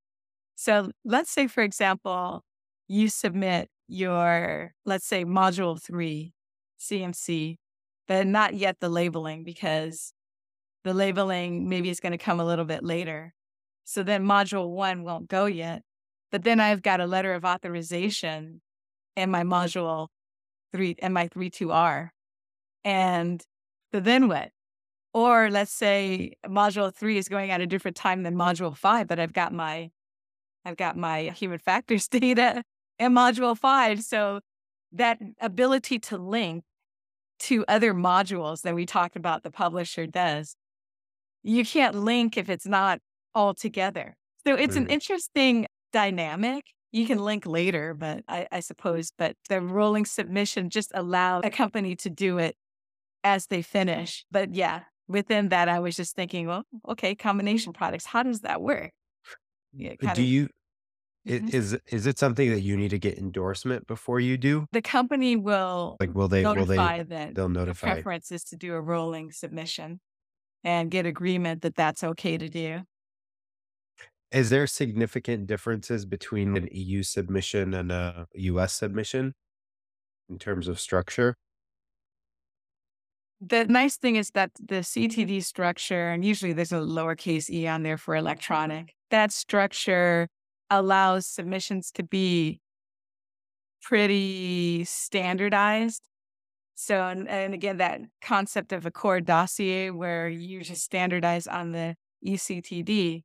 So 0.56 0.92
let's 1.06 1.32
say, 1.32 1.48
for 1.48 1.64
example, 1.64 2.44
you 2.90 3.08
submit 3.08 3.70
your, 3.88 4.74
let's 4.86 5.08
say, 5.08 5.24
module 5.24 5.82
three 5.82 6.34
CMC, 6.82 7.56
but 8.10 8.28
not 8.28 8.56
yet 8.56 8.82
the 8.82 8.90
labeling 8.90 9.46
because 9.46 10.12
the 10.84 10.94
labeling 10.94 11.70
maybe 11.70 11.90
is 11.90 12.02
going 12.02 12.12
to 12.12 12.18
come 12.18 12.42
a 12.42 12.46
little 12.46 12.66
bit 12.66 12.84
later. 12.84 13.34
So 13.92 14.04
then 14.04 14.24
module 14.24 14.70
one 14.70 15.04
won't 15.04 15.28
go 15.28 15.48
yet. 15.48 15.82
But 16.32 16.44
then 16.44 16.62
I've 16.62 16.82
got 16.82 17.02
a 17.02 17.06
letter 17.06 17.34
of 17.34 17.44
authorization 17.44 18.62
and 19.18 19.30
my 19.30 19.44
module 19.44 20.08
three 20.72 20.96
and 21.00 21.14
my 21.14 21.28
three 21.28 21.50
two 21.50 21.72
R. 21.74 22.14
And 22.86 23.44
so 23.94 24.00
then 24.00 24.30
what? 24.30 24.52
Or 25.14 25.50
let's 25.50 25.74
say 25.74 26.36
module 26.48 26.96
three 26.96 27.18
is 27.18 27.28
going 27.28 27.52
at 27.52 27.60
a 27.60 27.68
different 27.68 27.98
time 27.98 28.24
than 28.24 28.34
module 28.34 28.78
five, 28.78 29.08
but 29.08 29.20
I've 29.20 29.34
got 29.34 29.52
my 29.52 29.90
I've 30.64 30.78
got 30.78 30.96
my 30.96 31.24
human 31.36 31.60
factors 31.60 32.08
data 32.08 32.64
in 32.98 33.12
module 33.12 33.58
five. 33.58 34.04
So 34.04 34.40
that 34.94 35.20
ability 35.42 36.00
to 36.00 36.18
link 36.18 36.64
to 37.40 37.66
other 37.68 37.94
modules 37.94 38.62
that 38.62 38.74
we 38.74 38.86
talked 38.86 39.18
about 39.18 39.44
the 39.44 39.52
publisher 39.52 40.08
does. 40.08 40.56
You 41.44 41.66
can't 41.66 41.96
link 41.96 42.38
if 42.38 42.50
it's 42.50 42.68
not 42.68 43.02
all 43.34 43.54
together. 43.54 44.16
So 44.46 44.56
it's 44.56 44.76
an 44.76 44.88
interesting 44.88 45.68
dynamic. 45.94 46.66
You 46.92 47.06
can 47.06 47.20
link 47.20 47.46
later, 47.46 47.94
but 47.94 48.24
I, 48.28 48.48
I 48.52 48.60
suppose, 48.60 49.12
but 49.18 49.36
the 49.50 49.62
rolling 49.62 50.06
submission 50.06 50.70
just 50.70 50.92
allows 50.94 51.44
a 51.46 51.50
company 51.50 51.96
to 51.98 52.10
do 52.10 52.38
it 52.38 52.56
as 53.24 53.48
they 53.48 53.62
finish. 53.62 54.26
But 54.32 54.56
yeah, 54.56 54.82
within 55.08 55.50
that, 55.50 55.70
I 55.70 55.80
was 55.80 55.96
just 55.96 56.16
thinking, 56.16 56.48
well, 56.48 56.64
okay, 56.90 57.16
combination 57.16 57.72
products, 57.74 58.06
how 58.06 58.24
does 58.24 58.42
that 58.42 58.62
work? 58.62 58.92
Yeah, 59.74 59.94
do 60.02 60.10
of, 60.10 60.20
you 60.20 60.50
mm-hmm. 61.26 61.48
is 61.56 61.78
is 61.88 62.06
it 62.06 62.20
something 62.20 62.50
that 62.50 62.60
you 62.60 62.76
need 62.76 62.90
to 62.90 63.00
get 63.00 63.18
endorsement 63.18 63.88
before 63.88 64.20
you 64.20 64.38
do? 64.38 64.66
The 64.74 64.82
company 64.82 65.38
will 65.38 65.96
like 66.00 66.14
will 66.14 66.28
they 66.28 66.42
notify 66.44 66.98
will 66.98 67.06
they 67.06 67.16
that 67.16 67.36
they'll 67.36 67.48
notify 67.48 67.88
the 67.88 67.94
preference 67.94 68.32
is 68.32 68.44
to 68.46 68.58
do 68.58 68.74
a 68.74 68.82
rolling 68.82 69.32
submission 69.32 70.02
and 70.64 70.92
get 70.92 71.06
agreement 71.06 71.62
that 71.62 71.76
that's 71.76 72.04
okay 72.04 72.38
to 72.38 72.50
do. 72.50 72.82
Is 74.32 74.50
there 74.50 74.66
significant 74.66 75.48
differences 75.48 76.06
between 76.06 76.56
an 76.56 76.70
EU 76.72 77.04
submission 77.04 77.74
and 77.74 77.92
a 77.92 78.28
US 78.34 78.74
submission 78.74 79.34
in 80.30 80.40
terms 80.40 80.70
of 80.70 80.80
structure? 80.80 81.36
The 83.42 83.66
nice 83.66 83.98
thing 83.98 84.16
is 84.16 84.32
that 84.32 84.52
the 84.56 84.84
CTD 84.84 85.44
structure, 85.44 86.10
and 86.12 86.24
usually 86.24 86.54
there's 86.54 86.72
a 86.72 86.76
lowercase 86.76 87.50
e 87.50 87.68
on 87.68 87.84
there 87.84 87.98
for 87.98 88.16
electronic, 88.16 88.94
that 89.10 89.34
structure 89.34 90.30
allows 90.70 91.28
submissions 91.28 91.92
to 91.94 92.04
be 92.04 92.62
pretty 93.82 94.86
standardized. 94.86 96.04
So, 96.76 97.04
and, 97.08 97.28
and 97.28 97.54
again, 97.54 97.78
that 97.78 98.02
concept 98.22 98.72
of 98.72 98.86
a 98.86 98.92
core 98.92 99.20
dossier 99.20 99.90
where 99.90 100.30
you 100.30 100.62
just 100.62 100.84
standardize 100.84 101.48
on 101.48 101.74
the 101.74 101.96
ECTD 102.26 103.24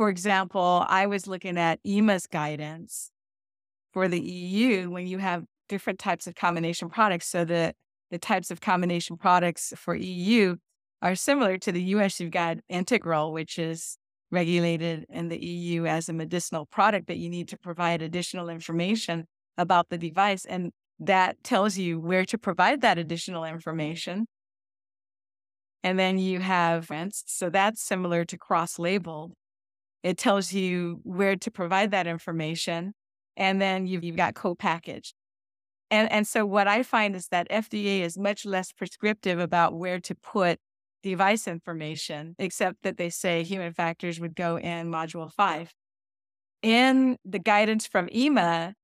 for 0.00 0.08
example, 0.08 0.86
I 0.88 1.04
was 1.04 1.26
looking 1.26 1.58
at 1.58 1.78
EMA's 1.86 2.26
guidance 2.26 3.10
for 3.92 4.08
the 4.08 4.18
EU 4.18 4.88
when 4.88 5.06
you 5.06 5.18
have 5.18 5.44
different 5.68 5.98
types 5.98 6.26
of 6.26 6.34
combination 6.34 6.88
products. 6.88 7.26
So 7.26 7.44
the, 7.44 7.74
the 8.10 8.18
types 8.18 8.50
of 8.50 8.62
combination 8.62 9.18
products 9.18 9.74
for 9.76 9.94
EU 9.94 10.56
are 11.02 11.14
similar 11.14 11.58
to 11.58 11.70
the 11.70 11.82
US. 11.82 12.18
You've 12.18 12.30
got 12.30 12.60
Integral, 12.70 13.30
which 13.30 13.58
is 13.58 13.98
regulated 14.30 15.04
in 15.10 15.28
the 15.28 15.38
EU 15.38 15.84
as 15.84 16.08
a 16.08 16.14
medicinal 16.14 16.64
product, 16.64 17.06
but 17.06 17.18
you 17.18 17.28
need 17.28 17.48
to 17.48 17.58
provide 17.58 18.00
additional 18.00 18.48
information 18.48 19.26
about 19.58 19.90
the 19.90 19.98
device. 19.98 20.46
And 20.46 20.72
that 20.98 21.44
tells 21.44 21.76
you 21.76 22.00
where 22.00 22.24
to 22.24 22.38
provide 22.38 22.80
that 22.80 22.96
additional 22.96 23.44
information. 23.44 24.28
And 25.82 25.98
then 25.98 26.16
you 26.16 26.40
have. 26.40 26.90
So 27.12 27.50
that's 27.50 27.82
similar 27.82 28.24
to 28.24 28.38
cross 28.38 28.78
labeled. 28.78 29.34
It 30.02 30.18
tells 30.18 30.52
you 30.52 31.00
where 31.02 31.36
to 31.36 31.50
provide 31.50 31.90
that 31.90 32.06
information. 32.06 32.94
And 33.36 33.60
then 33.60 33.86
you've, 33.86 34.04
you've 34.04 34.16
got 34.16 34.34
co-packaged. 34.34 35.14
And, 35.90 36.10
and 36.10 36.26
so 36.26 36.46
what 36.46 36.68
I 36.68 36.82
find 36.82 37.16
is 37.16 37.28
that 37.28 37.48
FDA 37.50 38.00
is 38.00 38.16
much 38.16 38.44
less 38.44 38.72
prescriptive 38.72 39.38
about 39.38 39.74
where 39.74 39.98
to 40.00 40.14
put 40.14 40.58
device 41.02 41.48
information, 41.48 42.36
except 42.38 42.82
that 42.82 42.96
they 42.96 43.10
say 43.10 43.42
human 43.42 43.72
factors 43.72 44.20
would 44.20 44.36
go 44.36 44.58
in 44.58 44.90
module 44.90 45.32
five. 45.32 45.72
In 46.62 47.16
the 47.24 47.38
guidance 47.38 47.86
from 47.86 48.08
EMA, 48.14 48.74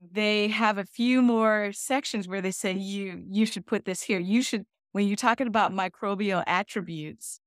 they 0.00 0.48
have 0.48 0.78
a 0.78 0.84
few 0.84 1.20
more 1.20 1.70
sections 1.72 2.28
where 2.28 2.40
they 2.40 2.52
say 2.52 2.72
you 2.72 3.24
you 3.28 3.44
should 3.44 3.66
put 3.66 3.84
this 3.84 4.02
here. 4.02 4.20
You 4.20 4.42
should 4.42 4.64
when 4.92 5.08
you're 5.08 5.16
talking 5.16 5.48
about 5.48 5.72
microbial 5.72 6.44
attributes, 6.46 7.40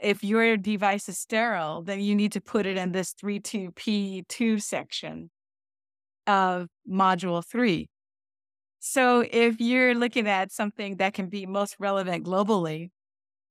if 0.00 0.22
your 0.22 0.56
device 0.56 1.08
is 1.08 1.18
sterile, 1.18 1.82
then 1.82 2.00
you 2.00 2.14
need 2.14 2.32
to 2.32 2.40
put 2.40 2.66
it 2.66 2.76
in 2.76 2.92
this 2.92 3.14
32P2 3.14 4.62
section 4.62 5.30
of 6.26 6.68
module 6.88 7.44
three. 7.44 7.88
So 8.78 9.24
if 9.30 9.60
you're 9.60 9.94
looking 9.94 10.28
at 10.28 10.52
something 10.52 10.96
that 10.96 11.14
can 11.14 11.28
be 11.28 11.46
most 11.46 11.76
relevant 11.78 12.24
globally 12.24 12.90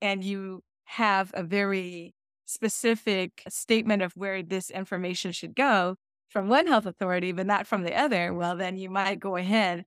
and 0.02 0.24
you 0.24 0.62
have 0.86 1.32
a 1.34 1.44
very 1.44 2.14
specific 2.46 3.44
statement 3.50 4.02
of 4.02 4.14
where 4.14 4.42
this 4.42 4.70
information 4.70 5.34
should 5.34 5.54
go 5.54 5.98
from 6.30 6.48
one 6.48 6.68
health 6.68 6.86
authority, 6.86 7.34
but 7.34 7.46
not 7.46 7.68
from 7.68 7.84
the 7.84 7.98
other, 7.98 8.34
well, 8.34 8.56
then 8.56 8.78
you 8.78 8.90
might 8.90 9.20
go 9.20 9.36
ahead 9.36 9.84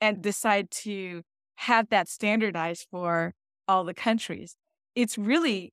and 0.00 0.22
decide 0.22 0.70
to 0.70 1.22
have 1.56 1.88
that 1.88 2.08
standardized 2.08 2.86
for 2.90 3.34
all 3.66 3.84
the 3.84 3.94
countries. 3.94 4.54
It's 4.94 5.18
really 5.18 5.72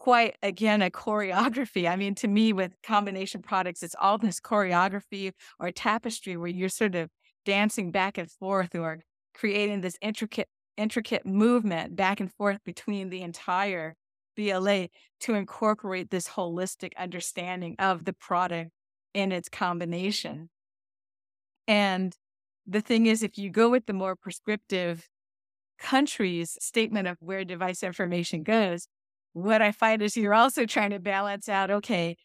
quite, 0.00 0.34
again, 0.42 0.80
a 0.80 0.88
choreography. 0.90 1.86
I 1.86 1.94
mean, 1.94 2.14
to 2.16 2.28
me, 2.28 2.54
with 2.54 2.72
combination 2.82 3.42
products, 3.42 3.82
it's 3.82 3.94
all 4.00 4.16
this 4.16 4.40
choreography 4.40 5.32
or 5.58 5.70
tapestry 5.70 6.38
where 6.38 6.48
you're 6.48 6.70
sort 6.70 6.94
of 6.94 7.10
dancing 7.44 7.90
back 7.90 8.16
and 8.16 8.30
forth 8.30 8.74
or 8.74 9.00
creating 9.34 9.82
this 9.82 9.98
intricate, 10.00 10.48
intricate 10.78 11.26
movement 11.26 11.96
back 11.96 12.18
and 12.18 12.32
forth 12.32 12.60
between 12.64 13.10
the 13.10 13.20
entire 13.20 13.94
BLA 14.38 14.88
to 15.20 15.34
incorporate 15.34 16.10
this 16.10 16.28
holistic 16.28 16.92
understanding 16.96 17.76
of 17.78 18.06
the 18.06 18.14
product 18.14 18.70
in 19.12 19.32
its 19.32 19.50
combination. 19.50 20.48
And 21.68 22.16
the 22.66 22.80
thing 22.80 23.04
is, 23.04 23.22
if 23.22 23.36
you 23.36 23.50
go 23.50 23.68
with 23.68 23.84
the 23.84 23.92
more 23.92 24.16
prescriptive 24.16 25.10
country's 25.78 26.56
statement 26.58 27.06
of 27.06 27.18
where 27.20 27.44
device 27.44 27.82
information 27.82 28.42
goes, 28.42 28.86
what 29.32 29.62
I 29.62 29.72
find 29.72 30.02
is 30.02 30.16
you're 30.16 30.34
also 30.34 30.66
trying 30.66 30.90
to 30.90 30.98
balance 30.98 31.48
out 31.48 31.70
okay, 31.70 32.16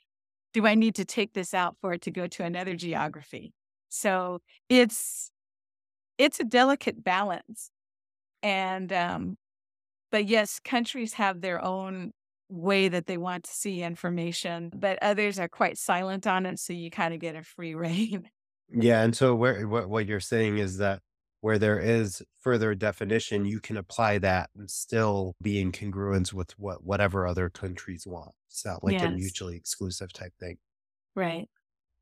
do 0.54 0.66
I 0.66 0.76
need 0.76 0.96
to 0.96 1.06
take 1.06 1.34
this 1.34 1.54
out 1.54 1.76
for 1.82 1.94
it 1.94 2.02
to 2.04 2.12
go 2.12 2.28
to 2.28 2.44
another 2.44 2.76
geography? 2.76 3.54
So 3.90 4.40
it's 4.70 5.32
it's 6.18 6.40
a 6.40 6.44
delicate 6.44 7.04
balance. 7.04 7.70
And 8.42 8.92
um, 8.94 9.38
but 10.12 10.26
yes, 10.28 10.60
countries 10.64 11.14
have 11.14 11.42
their 11.42 11.64
own 11.64 12.12
way 12.50 12.88
that 12.88 13.08
they 13.08 13.18
want 13.18 13.44
to 13.46 13.52
see 13.52 13.82
information, 13.82 14.72
but 14.74 15.00
others 15.02 15.40
are 15.40 15.48
quite 15.48 15.78
silent 15.78 16.28
on 16.28 16.46
it. 16.46 16.60
So 16.60 16.74
you 16.74 16.92
kind 16.92 17.14
of 17.14 17.20
get 17.20 17.36
a 17.36 17.44
free 17.44 17.76
rein. 17.76 18.30
Yeah. 18.70 19.02
And 19.02 19.16
so 19.16 19.36
where 19.36 19.68
what, 19.68 19.90
what 19.90 20.08
you're 20.08 20.20
saying 20.20 20.58
is 20.58 20.78
that 20.78 21.02
where 21.46 21.60
there 21.60 21.78
is 21.80 22.24
further 22.40 22.74
definition, 22.74 23.46
you 23.46 23.60
can 23.60 23.78
apply 23.78 24.18
that 24.18 24.50
and 24.56 24.68
still 24.72 25.36
be 25.44 25.62
in 25.62 25.72
congruence 25.72 26.34
with 26.34 26.58
what 26.58 26.84
whatever 26.84 27.28
other 27.28 27.52
countries 27.52 28.08
want. 28.08 28.32
It's 28.50 28.66
not 28.66 28.84
like 28.84 29.00
a 29.04 29.08
mutually 29.08 29.56
exclusive 29.56 30.12
type 30.12 30.34
thing. 30.40 30.58
Right. 31.16 31.50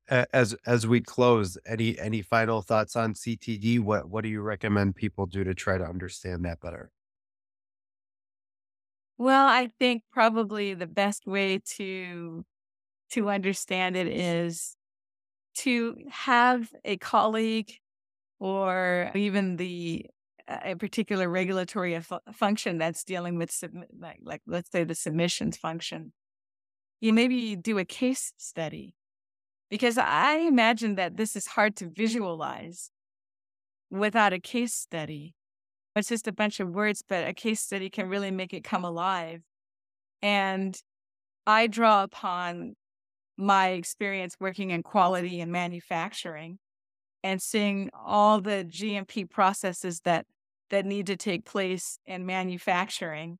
As 0.08 0.54
as 0.66 0.88
we 0.88 1.02
close, 1.02 1.58
any 1.66 2.00
any 2.00 2.22
final 2.22 2.62
thoughts 2.62 2.96
on 2.96 3.16
CTD? 3.16 3.80
What 3.80 4.10
what 4.10 4.24
do 4.24 4.30
you 4.30 4.41
recommend 4.41 4.96
people 4.96 5.26
do 5.26 5.44
to 5.44 5.54
try 5.54 5.78
to 5.78 5.84
understand 5.86 6.46
that 6.46 6.62
better? 6.62 6.91
Well, 9.18 9.48
I 9.48 9.68
think 9.80 10.04
probably 10.12 10.74
the 10.74 10.88
best 10.88 11.26
way 11.28 11.60
to 11.78 12.46
to 13.12 13.30
understand 13.30 13.98
it 13.98 14.08
is 14.08 14.78
to 15.56 15.98
have 16.10 16.74
a 16.86 16.98
colleague 16.98 17.80
or 18.40 19.12
even 19.16 19.58
the 19.58 20.06
a 20.48 20.76
particular 20.76 21.30
regulatory 21.30 21.98
fu- 22.02 22.20
function 22.34 22.78
that's 22.78 23.04
dealing 23.04 23.38
with 23.38 23.50
submi- 23.50 23.86
like, 23.98 24.20
like 24.24 24.42
let's 24.46 24.70
say 24.72 24.84
the 24.84 24.96
submissions 24.96 25.58
function. 25.58 26.12
You 27.00 27.14
maybe 27.14 27.56
do 27.56 27.78
a 27.78 27.86
case 27.86 28.34
study 28.38 28.96
because 29.70 29.98
I 29.98 30.36
imagine 30.40 30.96
that 30.96 31.18
this 31.18 31.36
is 31.36 31.48
hard 31.48 31.76
to 31.78 31.90
visualize 31.90 32.92
without 33.90 34.34
a 34.34 34.40
case 34.40 34.74
study. 34.74 35.36
It's 35.96 36.10
just 36.10 36.28
a 36.28 36.34
bunch 36.34 36.60
of 36.60 36.70
words, 36.70 37.04
but 37.08 37.28
a 37.28 37.34
case 37.34 37.62
study 37.62 37.90
can 37.90 38.10
really 38.10 38.32
make 38.32 38.54
it 38.54 38.64
come 38.64 38.84
alive. 38.84 39.42
And 40.22 40.76
I 41.46 41.68
draw 41.68 42.04
upon 42.04 42.76
my 43.38 43.70
experience 43.70 44.36
working 44.40 44.72
in 44.72 44.84
quality 44.84 45.40
and 45.42 45.52
manufacturing 45.52 46.60
and 47.24 47.41
seeing 47.41 47.89
all 47.93 48.41
the 48.41 48.65
GMP 48.69 49.30
processes 49.30 50.01
that 50.01 50.26
that 50.69 50.86
need 50.86 51.07
to 51.07 51.15
take 51.15 51.45
place 51.45 51.99
in 52.05 52.26
manufacturing. 52.26 53.38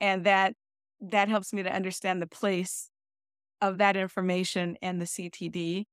And 0.00 0.24
that 0.24 0.54
that 1.00 1.28
helps 1.28 1.52
me 1.52 1.62
to 1.62 1.72
understand 1.72 2.20
the 2.20 2.26
place 2.26 2.90
of 3.60 3.78
that 3.78 3.96
information 3.96 4.76
in 4.82 4.98
the 4.98 5.04
CTD. 5.04 5.84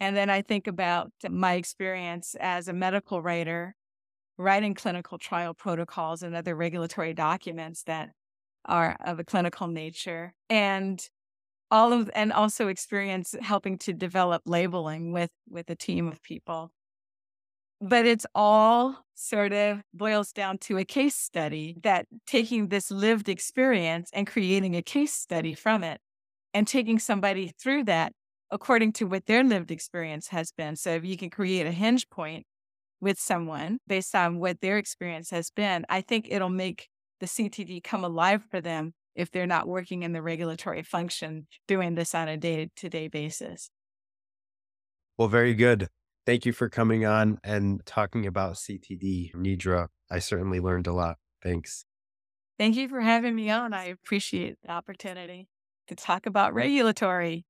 And 0.00 0.16
then 0.16 0.30
I 0.30 0.42
think 0.42 0.66
about 0.66 1.12
my 1.28 1.54
experience 1.54 2.34
as 2.40 2.68
a 2.68 2.72
medical 2.72 3.22
writer, 3.22 3.74
writing 4.38 4.74
clinical 4.74 5.18
trial 5.18 5.54
protocols 5.54 6.22
and 6.22 6.34
other 6.34 6.56
regulatory 6.56 7.14
documents 7.14 7.82
that 7.84 8.10
are 8.64 8.96
of 9.04 9.18
a 9.18 9.24
clinical 9.24 9.68
nature. 9.68 10.34
And 10.48 11.00
all 11.72 11.92
of 11.92 12.10
and 12.14 12.32
also 12.32 12.68
experience 12.68 13.34
helping 13.42 13.78
to 13.78 13.94
develop 13.94 14.42
labeling 14.46 15.12
with 15.12 15.32
with 15.50 15.70
a 15.70 15.76
team 15.76 16.08
of 16.08 16.22
people. 16.22 16.72
But 17.80 18.06
it's 18.06 18.26
all 18.34 19.04
sort 19.14 19.52
of 19.52 19.82
boils 19.92 20.32
down 20.32 20.58
to 20.58 20.78
a 20.78 20.84
case 20.84 21.16
study 21.16 21.76
that 21.82 22.06
taking 22.26 22.68
this 22.68 22.90
lived 22.92 23.28
experience 23.28 24.10
and 24.12 24.26
creating 24.26 24.76
a 24.76 24.82
case 24.82 25.12
study 25.12 25.54
from 25.54 25.82
it 25.82 26.00
and 26.54 26.68
taking 26.68 27.00
somebody 27.00 27.52
through 27.58 27.84
that 27.84 28.12
according 28.52 28.92
to 28.92 29.06
what 29.06 29.26
their 29.26 29.42
lived 29.42 29.70
experience 29.72 30.28
has 30.28 30.52
been. 30.52 30.76
So 30.76 30.90
if 30.90 31.04
you 31.04 31.16
can 31.16 31.30
create 31.30 31.66
a 31.66 31.72
hinge 31.72 32.08
point 32.10 32.46
with 33.02 33.18
someone 33.18 33.78
based 33.88 34.14
on 34.14 34.38
what 34.38 34.60
their 34.62 34.78
experience 34.78 35.30
has 35.30 35.50
been 35.50 35.84
i 35.90 36.00
think 36.00 36.28
it'll 36.30 36.48
make 36.48 36.88
the 37.20 37.26
ctd 37.26 37.82
come 37.82 38.04
alive 38.04 38.42
for 38.50 38.60
them 38.60 38.94
if 39.14 39.30
they're 39.30 39.46
not 39.46 39.68
working 39.68 40.02
in 40.02 40.12
the 40.12 40.22
regulatory 40.22 40.82
function 40.82 41.46
doing 41.66 41.94
this 41.94 42.14
on 42.14 42.28
a 42.28 42.36
day 42.36 42.70
to 42.76 42.88
day 42.88 43.08
basis. 43.08 43.70
Well, 45.18 45.28
very 45.28 45.54
good. 45.54 45.88
Thank 46.24 46.46
you 46.46 46.52
for 46.52 46.68
coming 46.68 47.04
on 47.04 47.38
and 47.42 47.84
talking 47.84 48.26
about 48.26 48.54
CTD, 48.54 49.34
Niedre. 49.34 49.88
I 50.10 50.18
certainly 50.20 50.60
learned 50.60 50.86
a 50.86 50.92
lot. 50.92 51.16
Thanks. 51.42 51.84
Thank 52.58 52.76
you 52.76 52.88
for 52.88 53.00
having 53.00 53.34
me 53.34 53.50
on. 53.50 53.74
I 53.74 53.86
appreciate 53.86 54.56
the 54.62 54.70
opportunity 54.70 55.48
to 55.88 55.94
talk 55.96 56.26
about 56.26 56.54
regulatory. 56.54 57.44